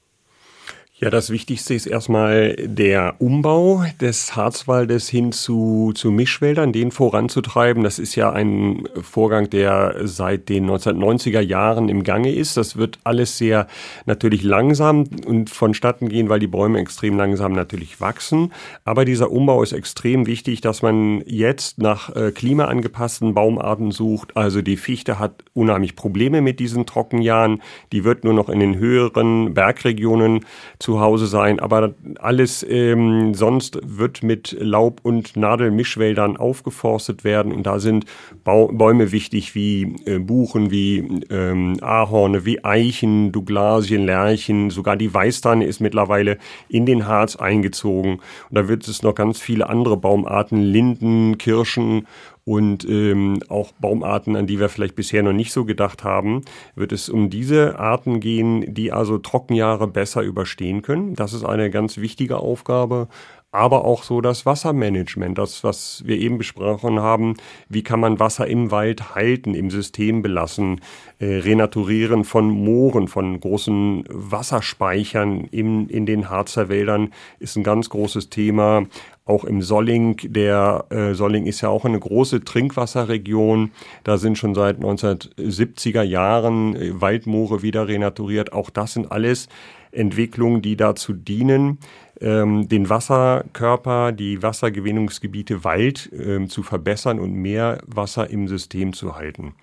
[1.02, 7.82] Ja, das Wichtigste ist erstmal der Umbau des Harzwaldes hin zu, zu Mischwäldern, den voranzutreiben.
[7.82, 12.58] Das ist ja ein Vorgang, der seit den 1990er Jahren im Gange ist.
[12.58, 13.66] Das wird alles sehr
[14.04, 18.52] natürlich langsam und vonstatten gehen, weil die Bäume extrem langsam natürlich wachsen.
[18.84, 24.36] Aber dieser Umbau ist extrem wichtig, dass man jetzt nach äh, klimaangepassten Baumarten sucht.
[24.36, 27.62] Also die Fichte hat unheimlich Probleme mit diesen Trockenjahren.
[27.90, 30.44] Die wird nur noch in den höheren Bergregionen
[30.78, 37.52] zu zu Hause sein, aber alles ähm, sonst wird mit Laub- und Nadelmischwäldern aufgeforstet werden.
[37.52, 38.06] Und da sind
[38.42, 45.14] Bau Bäume wichtig wie äh, Buchen, wie ähm, Ahorne, wie Eichen, Douglasien, Lärchen, sogar die
[45.14, 48.14] Weißtanne ist mittlerweile in den Harz eingezogen.
[48.14, 52.08] Und da wird es noch ganz viele andere Baumarten, Linden, Kirschen
[52.44, 56.42] und ähm, auch Baumarten, an die wir vielleicht bisher noch nicht so gedacht haben,
[56.74, 61.14] wird es um diese Arten gehen, die also Trockenjahre besser überstehen können.
[61.14, 63.08] Das ist eine ganz wichtige Aufgabe
[63.52, 67.34] aber auch so das Wassermanagement, das, was wir eben besprochen haben.
[67.68, 70.80] Wie kann man Wasser im Wald halten, im System belassen,
[71.18, 77.90] äh, renaturieren von Mooren, von großen Wasserspeichern in, in den Harzer Wäldern ist ein ganz
[77.90, 78.86] großes Thema.
[79.30, 83.70] Auch im Solling, der äh, Solling ist ja auch eine große Trinkwasserregion.
[84.02, 88.52] Da sind schon seit 1970er Jahren äh, Waldmoore wieder renaturiert.
[88.52, 89.48] Auch das sind alles
[89.92, 91.78] Entwicklungen, die dazu dienen,
[92.20, 99.14] ähm, den Wasserkörper, die Wassergewinnungsgebiete Wald ähm, zu verbessern und mehr Wasser im System zu
[99.14, 99.54] halten.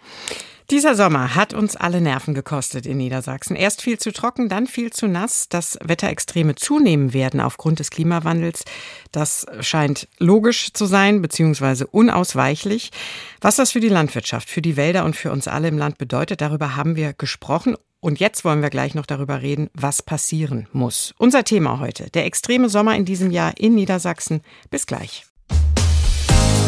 [0.69, 3.55] Dieser Sommer hat uns alle Nerven gekostet in Niedersachsen.
[3.55, 5.47] Erst viel zu trocken, dann viel zu nass.
[5.47, 8.65] Dass Wetterextreme zunehmen werden aufgrund des Klimawandels,
[9.13, 12.91] das scheint logisch zu sein, beziehungsweise unausweichlich.
[13.39, 16.41] Was das für die Landwirtschaft, für die Wälder und für uns alle im Land bedeutet,
[16.41, 17.77] darüber haben wir gesprochen.
[18.01, 21.13] Und jetzt wollen wir gleich noch darüber reden, was passieren muss.
[21.17, 24.41] Unser Thema heute, der extreme Sommer in diesem Jahr in Niedersachsen.
[24.69, 25.25] Bis gleich.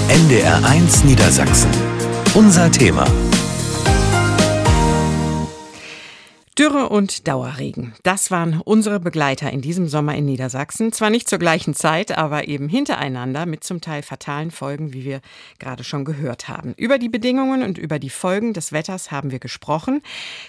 [0.08, 1.70] NDR 1 Niedersachsen.
[2.34, 3.06] Unser Thema.
[6.60, 7.94] Dürre und Dauerregen.
[8.04, 10.92] Das waren unsere Begleiter in diesem Sommer in Niedersachsen.
[10.92, 15.22] Zwar nicht zur gleichen Zeit, aber eben hintereinander mit zum Teil fatalen Folgen, wie wir
[15.60, 16.74] gerade schon gehört haben.
[16.76, 20.02] Über die Bedingungen und über die Folgen des Wetters haben wir gesprochen,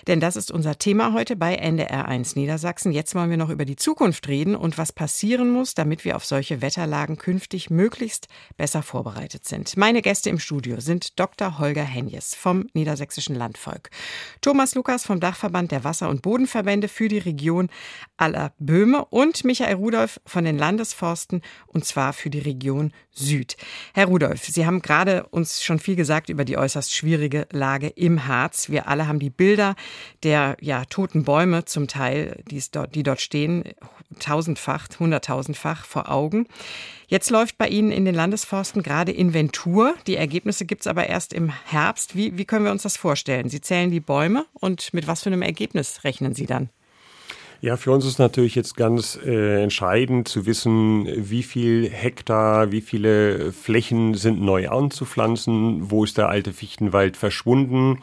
[0.09, 2.91] denn das ist unser Thema heute bei NDR 1 Niedersachsen.
[2.91, 6.25] Jetzt wollen wir noch über die Zukunft reden und was passieren muss, damit wir auf
[6.25, 9.77] solche Wetterlagen künftig möglichst besser vorbereitet sind.
[9.77, 11.61] Meine Gäste im Studio sind Dr.
[11.61, 13.91] Holger Henjes vom Niedersächsischen Landvolk,
[14.41, 17.69] Thomas Lukas vom Dachverband der Wasser Wasser- und Bodenverbände für die Region
[18.17, 23.57] aller Böhme und Michael Rudolph von den Landesforsten und zwar für die Region Süd.
[23.93, 28.27] Herr Rudolph, Sie haben gerade uns schon viel gesagt über die äußerst schwierige Lage im
[28.27, 28.71] Harz.
[28.71, 29.75] Wir alle haben die Bilder
[30.23, 33.65] der ja, toten Bäume zum Teil, die, dort, die dort stehen,
[34.19, 36.47] tausendfach, hunderttausendfach vor Augen.
[37.11, 39.97] Jetzt läuft bei Ihnen in den Landesforsten gerade Inventur.
[40.07, 42.15] Die Ergebnisse gibt es aber erst im Herbst.
[42.15, 43.49] Wie, wie können wir uns das vorstellen?
[43.49, 46.71] Sie zählen die Bäume und mit was für einem Ergebnis rechnen Sie dann?
[47.63, 52.81] Ja, für uns ist natürlich jetzt ganz äh, entscheidend zu wissen, wie viel Hektar, wie
[52.81, 57.99] viele Flächen sind neu anzupflanzen, wo ist der alte Fichtenwald verschwunden,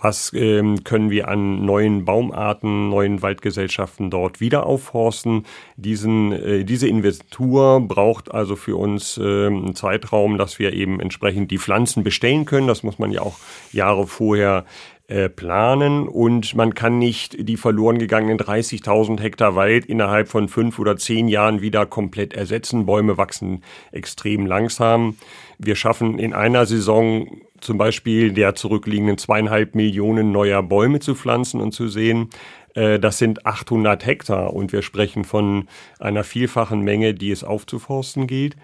[0.00, 5.46] was ähm, können wir an neuen Baumarten, neuen Waldgesellschaften dort wieder aufforsten.
[5.74, 11.50] Diesen, äh, diese Inventur braucht also für uns äh, einen Zeitraum, dass wir eben entsprechend
[11.50, 12.68] die Pflanzen bestellen können.
[12.68, 13.36] Das muss man ja auch
[13.72, 14.64] Jahre vorher
[15.08, 20.78] äh, planen und man kann nicht die verloren gegangenen 30.000 Hektar Wald innerhalb von fünf
[20.78, 22.86] oder zehn Jahren wieder komplett ersetzen.
[22.86, 25.16] Bäume wachsen extrem langsam.
[25.58, 27.26] Wir schaffen in einer Saison
[27.60, 32.30] zum Beispiel der zurückliegenden zweieinhalb Millionen neuer Bäume zu pflanzen und zu sehen.
[32.74, 38.26] Äh, das sind 800 Hektar und wir sprechen von einer vielfachen Menge, die es aufzuforsten
[38.26, 38.56] gilt.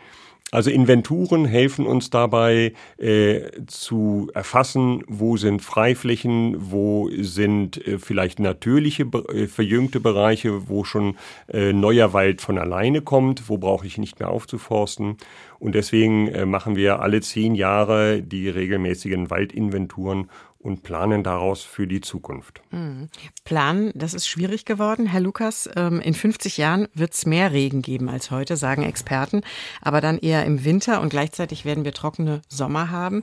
[0.51, 8.41] Also Inventuren helfen uns dabei äh, zu erfassen, wo sind Freiflächen, wo sind äh, vielleicht
[8.41, 13.99] natürliche äh, verjüngte Bereiche, wo schon äh, neuer Wald von alleine kommt, wo brauche ich
[13.99, 15.19] nicht mehr aufzuforsten.
[15.59, 21.87] Und deswegen äh, machen wir alle zehn Jahre die regelmäßigen Waldinventuren und planen daraus für
[21.87, 22.61] die Zukunft.
[22.71, 23.09] Mhm.
[23.45, 25.07] Planen, das ist schwierig geworden.
[25.07, 29.43] Herr Lukas, ähm, in 50 Jahren wird es mehr Regen geben als heute, sagen Experten,
[29.81, 33.23] aber dann eher im Winter und gleichzeitig werden wir trockene Sommer haben.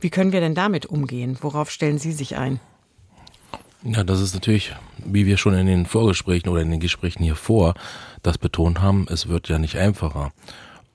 [0.00, 1.38] Wie können wir denn damit umgehen?
[1.40, 2.60] Worauf stellen Sie sich ein?
[3.82, 7.36] Ja, das ist natürlich, wie wir schon in den Vorgesprächen oder in den Gesprächen hier
[7.36, 7.74] vor
[8.22, 10.32] das betont haben, es wird ja nicht einfacher.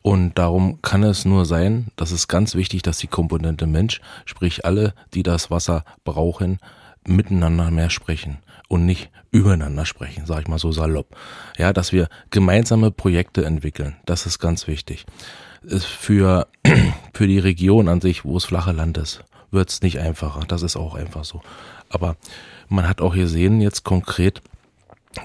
[0.03, 4.65] Und darum kann es nur sein, das ist ganz wichtig, dass die Komponente Mensch, sprich
[4.65, 6.59] alle, die das Wasser brauchen,
[7.07, 11.15] miteinander mehr sprechen und nicht übereinander sprechen, sag ich mal so salopp.
[11.57, 15.05] Ja, dass wir gemeinsame Projekte entwickeln, das ist ganz wichtig.
[15.65, 16.47] Für,
[17.13, 20.41] für die Region an sich, wo es flache Land ist, wird es nicht einfacher.
[20.45, 21.41] Das ist auch einfach so.
[21.87, 22.17] Aber
[22.67, 24.41] man hat auch gesehen jetzt konkret,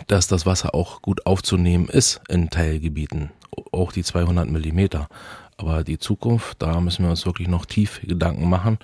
[0.06, 3.30] dass das Wasser auch gut aufzunehmen ist in Teilgebieten
[3.72, 5.08] auch die 200 Millimeter.
[5.56, 8.78] Aber die Zukunft, da müssen wir uns wirklich noch tief Gedanken machen.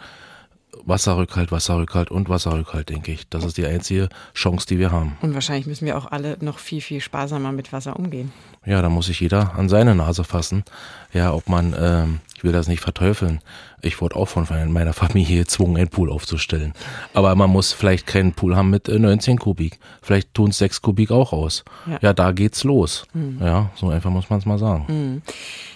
[0.85, 3.29] Wasserrückhalt, Wasserrückhalt und Wasserrückhalt, denke ich.
[3.29, 5.17] Das ist die einzige Chance, die wir haben.
[5.23, 8.33] Und wahrscheinlich müssen wir auch alle noch viel, viel sparsamer mit Wasser umgehen.
[8.67, 10.65] Ja, da muss sich jeder an seine Nase fassen.
[11.13, 13.41] Ja, ob man, ähm, will das nicht verteufeln,
[13.85, 16.73] ich wurde auch von meiner Familie gezwungen, einen Pool aufzustellen.
[17.13, 19.79] Aber man muss vielleicht keinen Pool haben mit 19 äh, Kubik.
[20.03, 21.65] Vielleicht tun es 6 Kubik auch aus.
[21.87, 21.99] Ja.
[22.01, 23.07] ja, da geht's los.
[23.13, 23.39] Mhm.
[23.41, 24.85] Ja, so einfach muss man es mal sagen.
[24.89, 25.23] Mhm.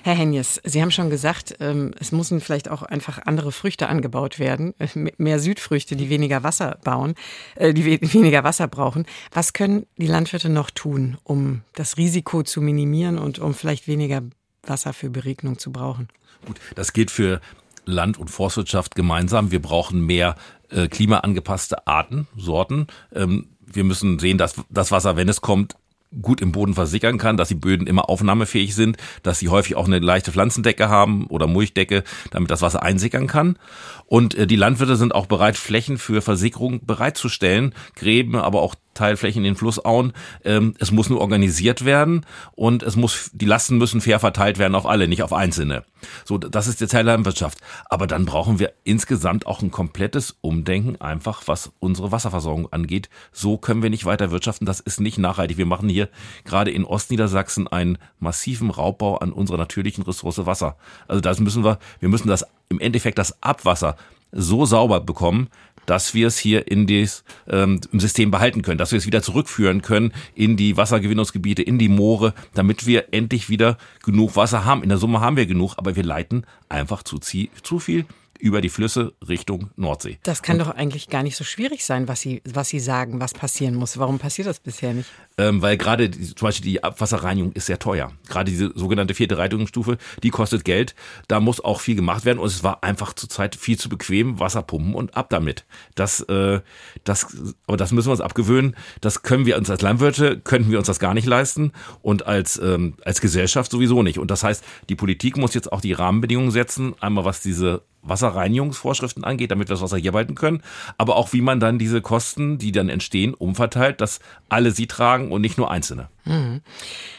[0.02, 4.38] Herr Henjes, Sie haben schon gesagt, ähm, es müssen vielleicht auch einfach andere Früchte angebaut
[4.38, 4.74] werden.
[4.78, 7.14] Äh, mehr Südfrüchte, die weniger Wasser bauen,
[7.56, 9.06] äh, die weniger Wasser brauchen.
[9.32, 14.22] Was können die Landwirte noch tun, um das Risiko zu minimieren und um vielleicht weniger
[14.68, 16.08] Wasser für Beregnung zu brauchen?
[16.46, 17.40] Gut, das gilt für
[17.84, 19.50] Land- und Forstwirtschaft gemeinsam.
[19.50, 20.36] Wir brauchen mehr
[20.70, 22.86] äh, klimaangepasste Arten, Sorten.
[23.14, 25.76] Ähm, wir müssen sehen, dass das Wasser, wenn es kommt,
[26.22, 29.86] gut im Boden versickern kann, dass die Böden immer aufnahmefähig sind, dass sie häufig auch
[29.86, 33.58] eine leichte Pflanzendecke haben oder Mulchdecke, damit das Wasser einsickern kann.
[34.06, 39.44] Und äh, die Landwirte sind auch bereit, Flächen für Versickerung bereitzustellen, Gräben, aber auch Teilflächen
[39.44, 40.12] in den Flussauen.
[40.44, 44.74] Ähm, es muss nur organisiert werden und es muss, die Lasten müssen fair verteilt werden
[44.74, 45.84] auf alle, nicht auf Einzelne.
[46.24, 47.58] So, das ist der Teil der Landwirtschaft.
[47.86, 53.08] Aber dann brauchen wir insgesamt auch ein komplettes Umdenken, einfach was unsere Wasserversorgung angeht.
[53.32, 54.66] So können wir nicht weiter wirtschaften.
[54.66, 55.58] Das ist nicht nachhaltig.
[55.58, 56.08] Wir machen hier
[56.44, 60.76] gerade in Ostniedersachsen einen massiven Raubbau an unserer natürlichen Ressource Wasser.
[61.06, 63.96] Also das müssen wir, wir müssen das im Endeffekt das Abwasser
[64.30, 65.48] so sauber bekommen,
[65.88, 69.22] dass wir es hier in des, ähm, im System behalten können, dass wir es wieder
[69.22, 74.82] zurückführen können in die Wassergewinnungsgebiete, in die Moore, damit wir endlich wieder genug Wasser haben.
[74.82, 78.04] In der Summe haben wir genug, aber wir leiten einfach zu, zu viel
[78.38, 80.18] über die Flüsse Richtung Nordsee.
[80.22, 83.20] Das kann und, doch eigentlich gar nicht so schwierig sein, was Sie, was Sie sagen,
[83.20, 83.98] was passieren muss.
[83.98, 85.10] Warum passiert das bisher nicht?
[85.36, 88.12] Ähm, weil gerade zum Beispiel die Abwasserreinigung ist sehr teuer.
[88.28, 90.94] Gerade diese sogenannte vierte Reinigungsstufe, die kostet Geld.
[91.28, 94.62] Da muss auch viel gemacht werden und es war einfach zurzeit viel zu bequem, Wasser
[94.62, 95.64] pumpen und ab damit.
[95.94, 96.60] Das, äh,
[97.04, 97.26] das,
[97.66, 98.76] aber das müssen wir uns abgewöhnen.
[99.00, 101.72] Das können wir uns als Landwirte, könnten wir uns das gar nicht leisten
[102.02, 104.18] und als, ähm, als Gesellschaft sowieso nicht.
[104.18, 109.24] Und das heißt, die Politik muss jetzt auch die Rahmenbedingungen setzen, einmal was diese Wasserreinigungsvorschriften
[109.24, 110.62] angeht, damit wir das Wasser hier halten können,
[110.96, 115.30] aber auch wie man dann diese Kosten, die dann entstehen, umverteilt, dass alle sie tragen
[115.30, 116.08] und nicht nur Einzelne.
[116.24, 116.60] Mhm.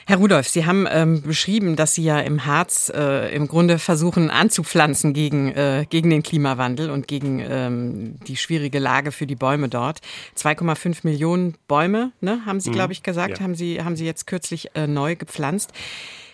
[0.06, 4.30] Herr Rudolph, Sie haben ähm, beschrieben, dass Sie ja im Harz äh, im Grunde versuchen
[4.30, 9.70] anzupflanzen gegen, äh, gegen den Klimawandel und gegen ähm, die schwierige Lage für die Bäume
[9.70, 10.00] dort.
[10.38, 12.76] 2,5 Millionen Bäume, ne, haben Sie, mhm.
[12.76, 13.44] glaube ich, gesagt, ja.
[13.44, 15.74] haben, Sie, haben Sie jetzt kürzlich äh, neu gepflanzt.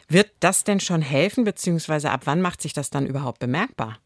[0.08, 3.98] Wird das denn schon helfen, beziehungsweise ab wann macht sich das dann überhaupt bemerkbar?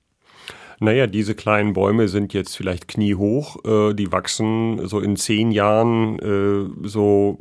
[0.80, 6.20] Naja, diese kleinen Bäume sind jetzt vielleicht kniehoch, äh, die wachsen so in zehn Jahren
[6.20, 7.40] äh, so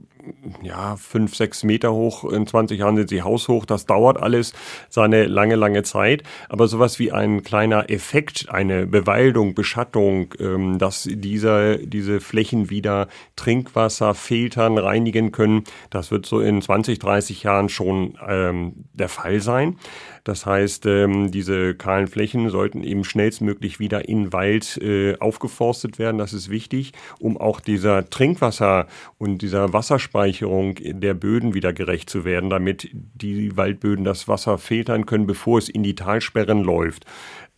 [0.63, 4.53] ja, fünf, sechs Meter hoch, in 20 Jahren sind sie haushoch, das dauert alles
[4.89, 6.23] seine lange, lange Zeit.
[6.49, 13.09] Aber sowas wie ein kleiner Effekt, eine Bewaldung, Beschattung, ähm, dass dieser, diese Flächen wieder
[13.37, 19.41] Trinkwasser filtern, reinigen können, das wird so in 20, 30 Jahren schon ähm, der Fall
[19.41, 19.77] sein.
[20.25, 26.19] Das heißt, ähm, diese kahlen Flächen sollten eben schnellstmöglich wieder in Wald äh, aufgeforstet werden.
[26.19, 28.87] Das ist wichtig, um auch dieser Trinkwasser
[29.19, 35.07] und dieser Wasserspeicherung der Böden wieder gerecht zu werden, damit die Waldböden das Wasser filtern
[35.07, 37.05] können, bevor es in die Talsperren läuft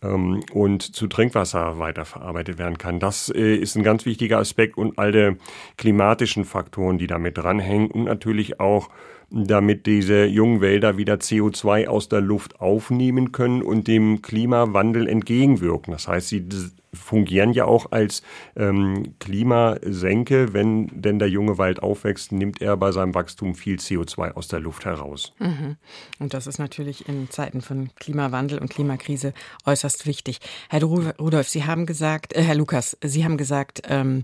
[0.01, 2.99] ähm, und zu Trinkwasser weiterverarbeitet werden kann.
[2.99, 5.37] Das äh, ist ein ganz wichtiger Aspekt und alle
[5.77, 8.89] klimatischen Faktoren, die damit dranhängen und natürlich auch
[9.31, 15.93] damit diese jungen Wälder wieder CO2 aus der Luft aufnehmen können und dem Klimawandel entgegenwirken.
[15.93, 16.49] Das heißt, sie
[16.93, 18.21] fungieren ja auch als
[18.55, 20.53] ähm, Klimasenke.
[20.53, 24.59] Wenn denn der junge Wald aufwächst, nimmt er bei seinem Wachstum viel CO2 aus der
[24.59, 25.33] Luft heraus.
[25.39, 25.77] Mhm.
[26.19, 29.33] Und das ist natürlich in Zeiten von Klimawandel und Klimakrise
[29.65, 30.39] äußerst wichtig.
[30.69, 34.23] Herr Rudolf, Sie haben gesagt, äh, Herr Lukas, Sie haben gesagt, ähm,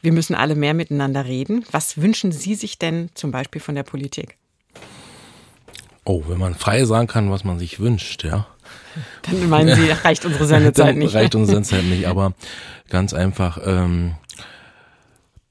[0.00, 1.64] wir müssen alle mehr miteinander reden.
[1.70, 4.36] Was wünschen Sie sich denn zum Beispiel von der Politik?
[6.04, 8.48] Oh, wenn man frei sagen kann, was man sich wünscht, ja.
[9.22, 11.14] Dann meinen Sie, reicht unsere Sendezeit nicht.
[11.14, 12.34] Reicht unsere Sendezeit nicht, aber
[12.88, 14.14] ganz einfach, ähm,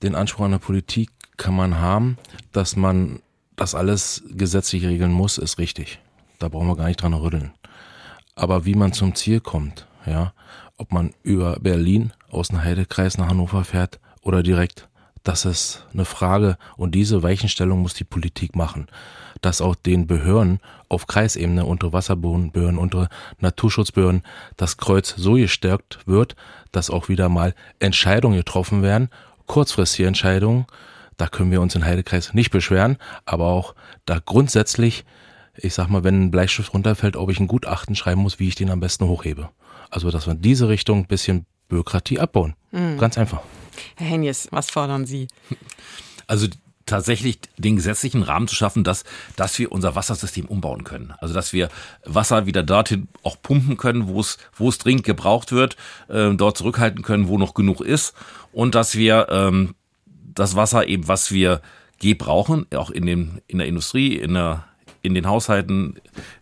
[0.04, 2.18] den Anspruch an der Politik kann man haben,
[2.52, 3.22] dass man
[3.56, 6.00] das alles gesetzlich regeln muss, ist richtig.
[6.40, 7.52] Da brauchen wir gar nicht dran rütteln.
[8.36, 10.34] Aber wie man zum Ziel kommt, ja,
[10.78, 14.88] ob man über Berlin aus dem Heidekreis nach Hannover fährt oder direkt,
[15.24, 18.88] das ist eine Frage und diese Weichenstellung muss die Politik machen
[19.42, 24.24] dass auch den Behörden auf Kreisebene, unter Wasserbodenbehörden, unter Naturschutzbehörden
[24.58, 26.36] das Kreuz so gestärkt wird,
[26.72, 29.10] dass auch wieder mal Entscheidungen getroffen werden,
[29.48, 30.66] kurzfristige Entscheidungen.
[31.18, 33.76] Da können wir uns in Heidekreis nicht beschweren, aber auch
[34.06, 35.06] da grundsätzlich,
[35.56, 38.56] ich sag mal, wenn ein Bleistift runterfällt, ob ich ein Gutachten schreiben muss, wie ich
[38.56, 39.50] den am besten hochhebe.
[39.90, 42.56] Also, dass wir in diese Richtung ein bisschen Bürokratie abbauen.
[42.72, 42.98] Mhm.
[42.98, 43.42] Ganz einfach.
[43.96, 45.28] Herr Henjes, was fordern Sie?
[46.28, 46.48] Also
[46.92, 49.04] tatsächlich den gesetzlichen Rahmen zu schaffen, dass,
[49.36, 51.14] dass wir unser Wassersystem umbauen können.
[51.20, 51.70] Also dass wir
[52.06, 55.76] Wasser wieder dorthin auch pumpen können, wo es, wo es dringend gebraucht wird,
[56.10, 58.14] äh, dort zurückhalten können, wo noch genug ist
[58.52, 59.76] und dass wir ähm,
[60.06, 61.62] das Wasser eben, was wir
[62.00, 64.66] gebrauchen, auch in, dem, in der Industrie, in der
[65.02, 65.96] in den Haushalten,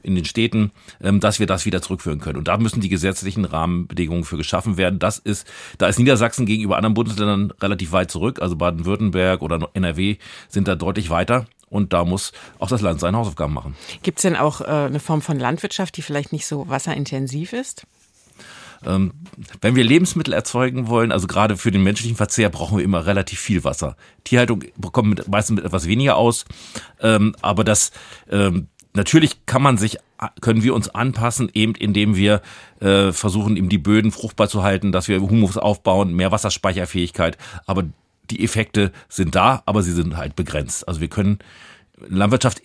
[0.03, 2.37] in den Städten, ähm, dass wir das wieder zurückführen können.
[2.37, 4.99] Und da müssen die gesetzlichen Rahmenbedingungen für geschaffen werden.
[4.99, 5.47] Das ist,
[5.77, 8.41] da ist Niedersachsen gegenüber anderen Bundesländern relativ weit zurück.
[8.41, 11.45] Also Baden-Württemberg oder NRW sind da deutlich weiter.
[11.69, 13.75] Und da muss auch das Land seine Hausaufgaben machen.
[14.01, 17.85] Gibt es denn auch äh, eine Form von Landwirtschaft, die vielleicht nicht so wasserintensiv ist?
[18.85, 19.13] Ähm,
[19.61, 23.39] wenn wir Lebensmittel erzeugen wollen, also gerade für den menschlichen Verzehr, brauchen wir immer relativ
[23.39, 23.95] viel Wasser.
[24.23, 26.45] Tierhaltung kommt mit, meistens mit etwas weniger aus,
[27.01, 27.91] ähm, aber das
[28.29, 29.97] ähm, natürlich kann man sich
[30.41, 32.41] können wir uns anpassen, eben indem wir
[32.81, 37.37] äh, versuchen, eben die Böden fruchtbar zu halten, dass wir Humus aufbauen, mehr Wasserspeicherfähigkeit.
[37.65, 37.85] Aber
[38.29, 40.87] die Effekte sind da, aber sie sind halt begrenzt.
[40.87, 41.39] Also wir können,
[42.07, 42.61] Landwirtschaft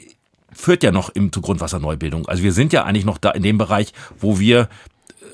[0.52, 2.26] führt ja noch im, zur Grundwasserneubildung.
[2.26, 4.68] Also wir sind ja eigentlich noch da in dem Bereich, wo wir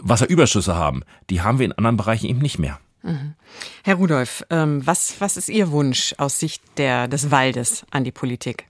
[0.02, 1.02] Wasserüberschüsse haben.
[1.28, 2.78] Die haben wir in anderen Bereichen eben nicht mehr.
[3.02, 3.34] Mhm.
[3.82, 8.12] Herr Rudolph, ähm, was, was ist Ihr Wunsch aus Sicht der, des Waldes an die
[8.12, 8.66] Politik?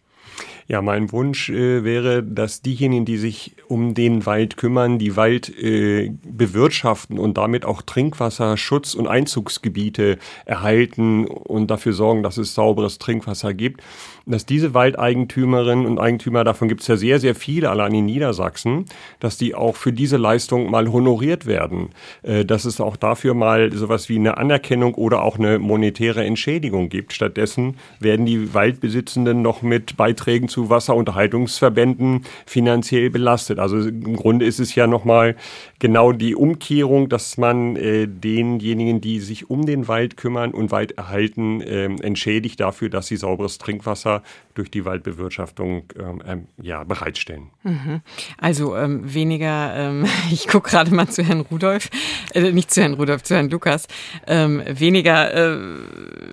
[0.70, 5.48] Ja, mein Wunsch äh, wäre, dass diejenigen, die sich um den Wald kümmern, die Wald
[5.58, 13.00] äh, bewirtschaften und damit auch Trinkwasserschutz und Einzugsgebiete erhalten und dafür sorgen, dass es sauberes
[13.00, 13.82] Trinkwasser gibt,
[14.26, 18.84] dass diese Waldeigentümerinnen und Eigentümer, davon gibt es ja sehr, sehr viele allein in Niedersachsen,
[19.18, 21.88] dass die auch für diese Leistung mal honoriert werden,
[22.22, 26.90] äh, dass es auch dafür mal sowas wie eine Anerkennung oder auch eine monetäre Entschädigung
[26.90, 27.12] gibt.
[27.12, 33.58] Stattdessen werden die Waldbesitzenden noch mit Beiträgen zu Wasserunterhaltungsverbänden finanziell belastet.
[33.58, 35.36] Also im Grunde ist es ja nochmal
[35.78, 40.92] genau die Umkehrung, dass man äh, denjenigen, die sich um den Wald kümmern und Wald
[40.98, 44.22] erhalten, äh, entschädigt dafür, dass sie sauberes Trinkwasser
[44.54, 47.50] durch die Waldbewirtschaftung ähm, ähm, ja, bereitstellen.
[47.62, 48.02] Mhm.
[48.36, 51.88] Also ähm, weniger, ähm, ich gucke gerade mal zu Herrn Rudolf,
[52.34, 53.86] äh, nicht zu Herrn Rudolf, zu Herrn Lukas,
[54.26, 55.58] ähm, weniger, äh,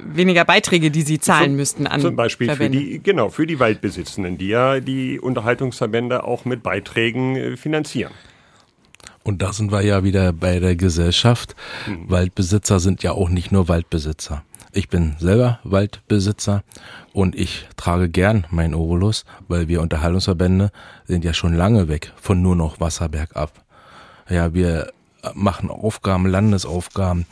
[0.03, 2.77] weniger Beiträge, die Sie zahlen zum, müssten an Zum Beispiel Verbände.
[2.77, 3.59] für die, genau, für die
[4.17, 8.13] Waldbesitzenden, die ja die Unterhaltungsverbände auch mit Beiträgen äh, finanzieren.
[9.23, 11.55] Und da sind wir ja wieder bei der Gesellschaft.
[11.85, 12.09] Mhm.
[12.09, 14.43] Waldbesitzer sind ja auch nicht nur Waldbesitzer.
[14.71, 16.63] Ich bin selber Waldbesitzer
[17.13, 20.71] und ich trage gern meinen Obolus, weil wir Unterhaltungsverbände
[21.05, 23.63] sind ja schon lange weg von nur noch Wasserberg ab.
[24.29, 24.91] Ja, wir
[25.33, 27.25] machen Aufgaben, Landesaufgaben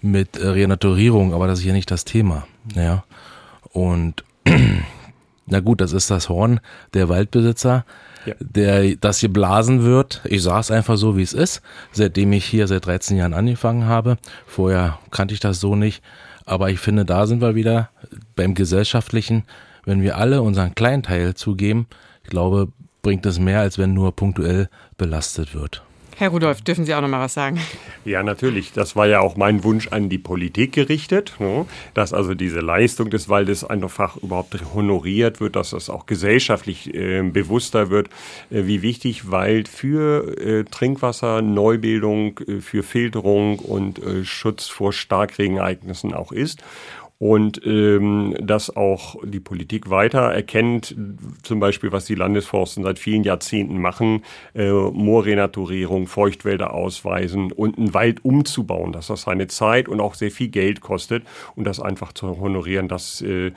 [0.00, 2.46] mit Renaturierung, aber das ist hier nicht das Thema.
[2.74, 3.04] Ja,
[3.72, 4.24] und
[5.46, 6.60] na gut, das ist das Horn
[6.94, 7.84] der Waldbesitzer,
[8.26, 8.34] ja.
[8.40, 10.20] der das hier blasen wird.
[10.24, 11.62] Ich sage es einfach so, wie es ist,
[11.92, 14.18] seitdem ich hier seit 13 Jahren angefangen habe.
[14.46, 16.02] Vorher kannte ich das so nicht.
[16.44, 17.90] Aber ich finde, da sind wir wieder
[18.34, 19.44] beim Gesellschaftlichen.
[19.84, 21.86] Wenn wir alle unseren kleinen Teil zugeben,
[22.24, 22.68] ich glaube,
[23.02, 25.82] bringt es mehr, als wenn nur punktuell belastet wird.
[26.18, 27.58] Herr Rudolph, dürfen Sie auch noch mal was sagen?
[28.04, 28.72] Ja, natürlich.
[28.72, 31.66] Das war ja auch mein Wunsch an die Politik gerichtet, ne?
[31.94, 37.22] dass also diese Leistung des Waldes einfach überhaupt honoriert wird, dass das auch gesellschaftlich äh,
[37.22, 38.08] bewusster wird,
[38.50, 44.92] äh, wie wichtig Wald für äh, Trinkwasser, Neubildung, äh, für Filterung und äh, Schutz vor
[44.92, 46.62] Starkregenereignissen auch ist
[47.22, 50.96] und ähm, dass auch die Politik weiter erkennt,
[51.44, 54.24] zum Beispiel was die Landesforsten seit vielen Jahrzehnten machen,
[54.56, 60.32] äh, Moorrenaturierung, Feuchtwälder ausweisen und einen Wald umzubauen, dass das seine Zeit und auch sehr
[60.32, 61.22] viel Geld kostet
[61.54, 63.52] und das einfach zu honorieren, das äh,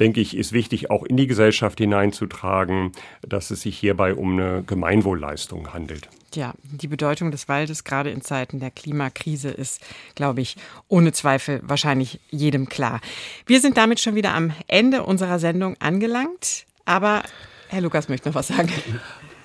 [0.00, 2.92] denke ich, ist wichtig, auch in die Gesellschaft hineinzutragen,
[3.26, 6.08] dass es sich hierbei um eine Gemeinwohlleistung handelt.
[6.34, 9.80] Ja, die Bedeutung des Waldes gerade in Zeiten der Klimakrise ist,
[10.14, 10.56] glaube ich,
[10.88, 13.00] ohne Zweifel wahrscheinlich jedem klar.
[13.46, 17.22] Wir sind damit schon wieder am Ende unserer Sendung angelangt, aber
[17.68, 18.72] Herr Lukas möchte noch was sagen.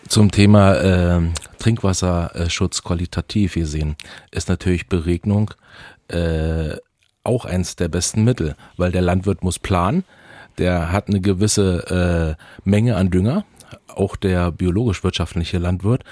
[0.07, 1.21] Zum Thema äh,
[1.57, 3.95] Trinkwasserschutz qualitativ gesehen
[4.29, 5.51] ist natürlich Beregnung
[6.09, 6.75] äh,
[7.23, 10.03] auch eins der besten Mittel, weil der Landwirt muss planen,
[10.57, 13.45] der hat eine gewisse äh, Menge an Dünger,
[13.93, 16.03] auch der biologisch-wirtschaftliche Landwirt.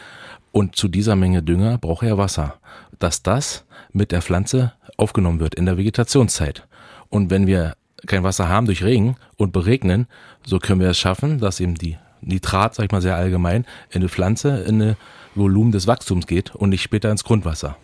[0.52, 2.56] Und zu dieser Menge Dünger braucht er Wasser,
[3.00, 6.68] dass das mit der Pflanze aufgenommen wird in der Vegetationszeit.
[7.10, 7.76] Und wenn wir
[8.06, 10.08] kein Wasser haben durch Regen und beregnen,
[10.46, 14.02] so können wir es schaffen, dass eben die Nitrat, sag ich mal sehr allgemein, in
[14.02, 14.98] eine Pflanze in eine
[15.36, 17.78] Volumen des Wachstums geht und nicht später ins Grundwasser.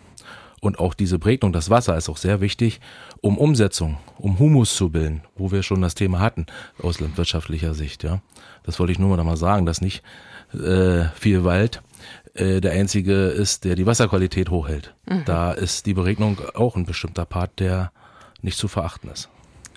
[0.60, 2.80] Und auch diese Prägnung, das Wasser ist auch sehr wichtig,
[3.22, 6.46] um Umsetzung, um Humus zu bilden, wo wir schon das Thema hatten
[6.82, 8.04] aus landwirtschaftlicher Sicht.
[8.04, 8.20] Ja,
[8.62, 10.02] das wollte ich nur mal sagen, dass nicht
[10.52, 11.82] äh, viel Wald
[12.34, 14.94] äh, der einzige ist, der die Wasserqualität hochhält.
[15.06, 15.24] Mhm.
[15.24, 17.90] Da ist die Beregnung auch ein bestimmter Part, der
[18.42, 19.28] nicht zu verachten ist.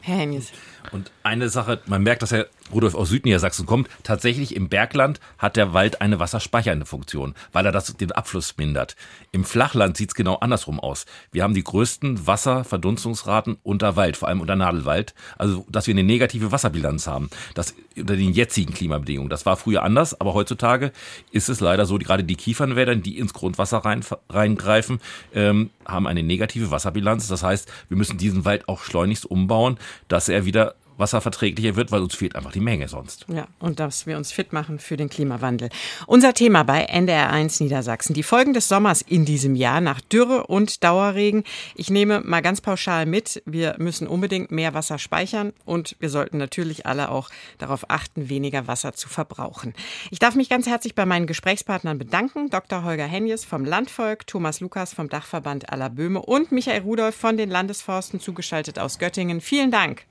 [0.02, 0.52] Herr Hennies.
[0.92, 3.90] Und eine Sache, man merkt, dass Herr Rudolf aus Südniedersachsen kommt.
[4.04, 8.96] Tatsächlich im Bergland hat der Wald eine wasserspeichernde Funktion, weil er das, den Abfluss mindert.
[9.32, 11.06] Im Flachland sieht's genau andersrum aus.
[11.32, 15.14] Wir haben die größten Wasserverdunstungsraten unter Wald, vor allem unter Nadelwald.
[15.38, 17.30] Also, dass wir eine negative Wasserbilanz haben.
[17.54, 19.30] Das unter den jetzigen Klimabedingungen.
[19.30, 20.92] Das war früher anders, aber heutzutage
[21.32, 25.00] ist es leider so, gerade die Kiefernwälder, die ins Grundwasser rein, reingreifen,
[25.34, 27.28] ähm, haben eine negative Wasserbilanz.
[27.28, 32.02] Das heißt, wir müssen diesen Wald auch schleunigst umbauen, dass er wieder wasserverträglicher wird, weil
[32.02, 33.26] uns fehlt einfach die Menge sonst.
[33.28, 35.70] Ja, und dass wir uns fit machen für den Klimawandel.
[36.08, 38.14] Unser Thema bei NDR1 Niedersachsen.
[38.14, 41.44] Die Folgen des Sommers in diesem Jahr nach Dürre und Dauerregen.
[41.76, 46.38] Ich nehme mal ganz pauschal mit, wir müssen unbedingt mehr Wasser speichern und wir sollten
[46.38, 49.74] natürlich alle auch darauf achten, weniger Wasser zu verbrauchen.
[50.12, 52.50] Ich darf mich ganz herzlich bei meinen Gesprächspartnern bedanken.
[52.50, 52.84] Dr.
[52.84, 57.50] Holger Henjes vom Landvolk, Thomas Lukas vom Dachverband aller Böhme und Michael Rudolph von den
[57.50, 59.42] Landesforsten zugeschaltet aus Göttingen.
[59.42, 60.06] Vielen Dank.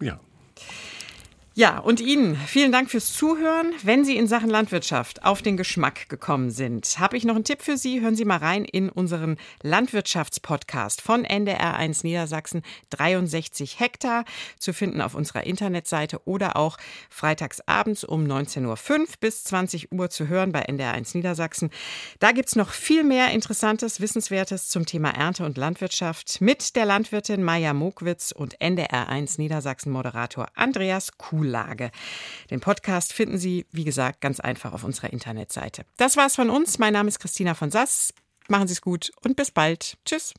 [0.00, 0.20] Ja.
[1.58, 3.72] Ja, und Ihnen vielen Dank fürs Zuhören.
[3.82, 7.62] Wenn Sie in Sachen Landwirtschaft auf den Geschmack gekommen sind, habe ich noch einen Tipp
[7.62, 8.02] für Sie.
[8.02, 12.60] Hören Sie mal rein in unseren Landwirtschaftspodcast von NDR1 Niedersachsen.
[12.90, 14.26] 63 Hektar
[14.58, 16.76] zu finden auf unserer Internetseite oder auch
[17.08, 21.70] freitags abends um 19.05 Uhr bis 20 Uhr zu hören bei NDR1 Niedersachsen.
[22.18, 26.84] Da gibt es noch viel mehr Interessantes, Wissenswertes zum Thema Ernte und Landwirtschaft mit der
[26.84, 31.45] Landwirtin Maja Mokwitz und NDR1 Niedersachsen Moderator Andreas Kuhl.
[31.46, 31.90] Lage.
[32.50, 35.84] Den Podcast finden Sie, wie gesagt, ganz einfach auf unserer Internetseite.
[35.96, 36.78] Das war's von uns.
[36.78, 38.12] Mein Name ist Christina von Sass.
[38.48, 39.96] Machen Sie es gut und bis bald.
[40.04, 40.34] Tschüss.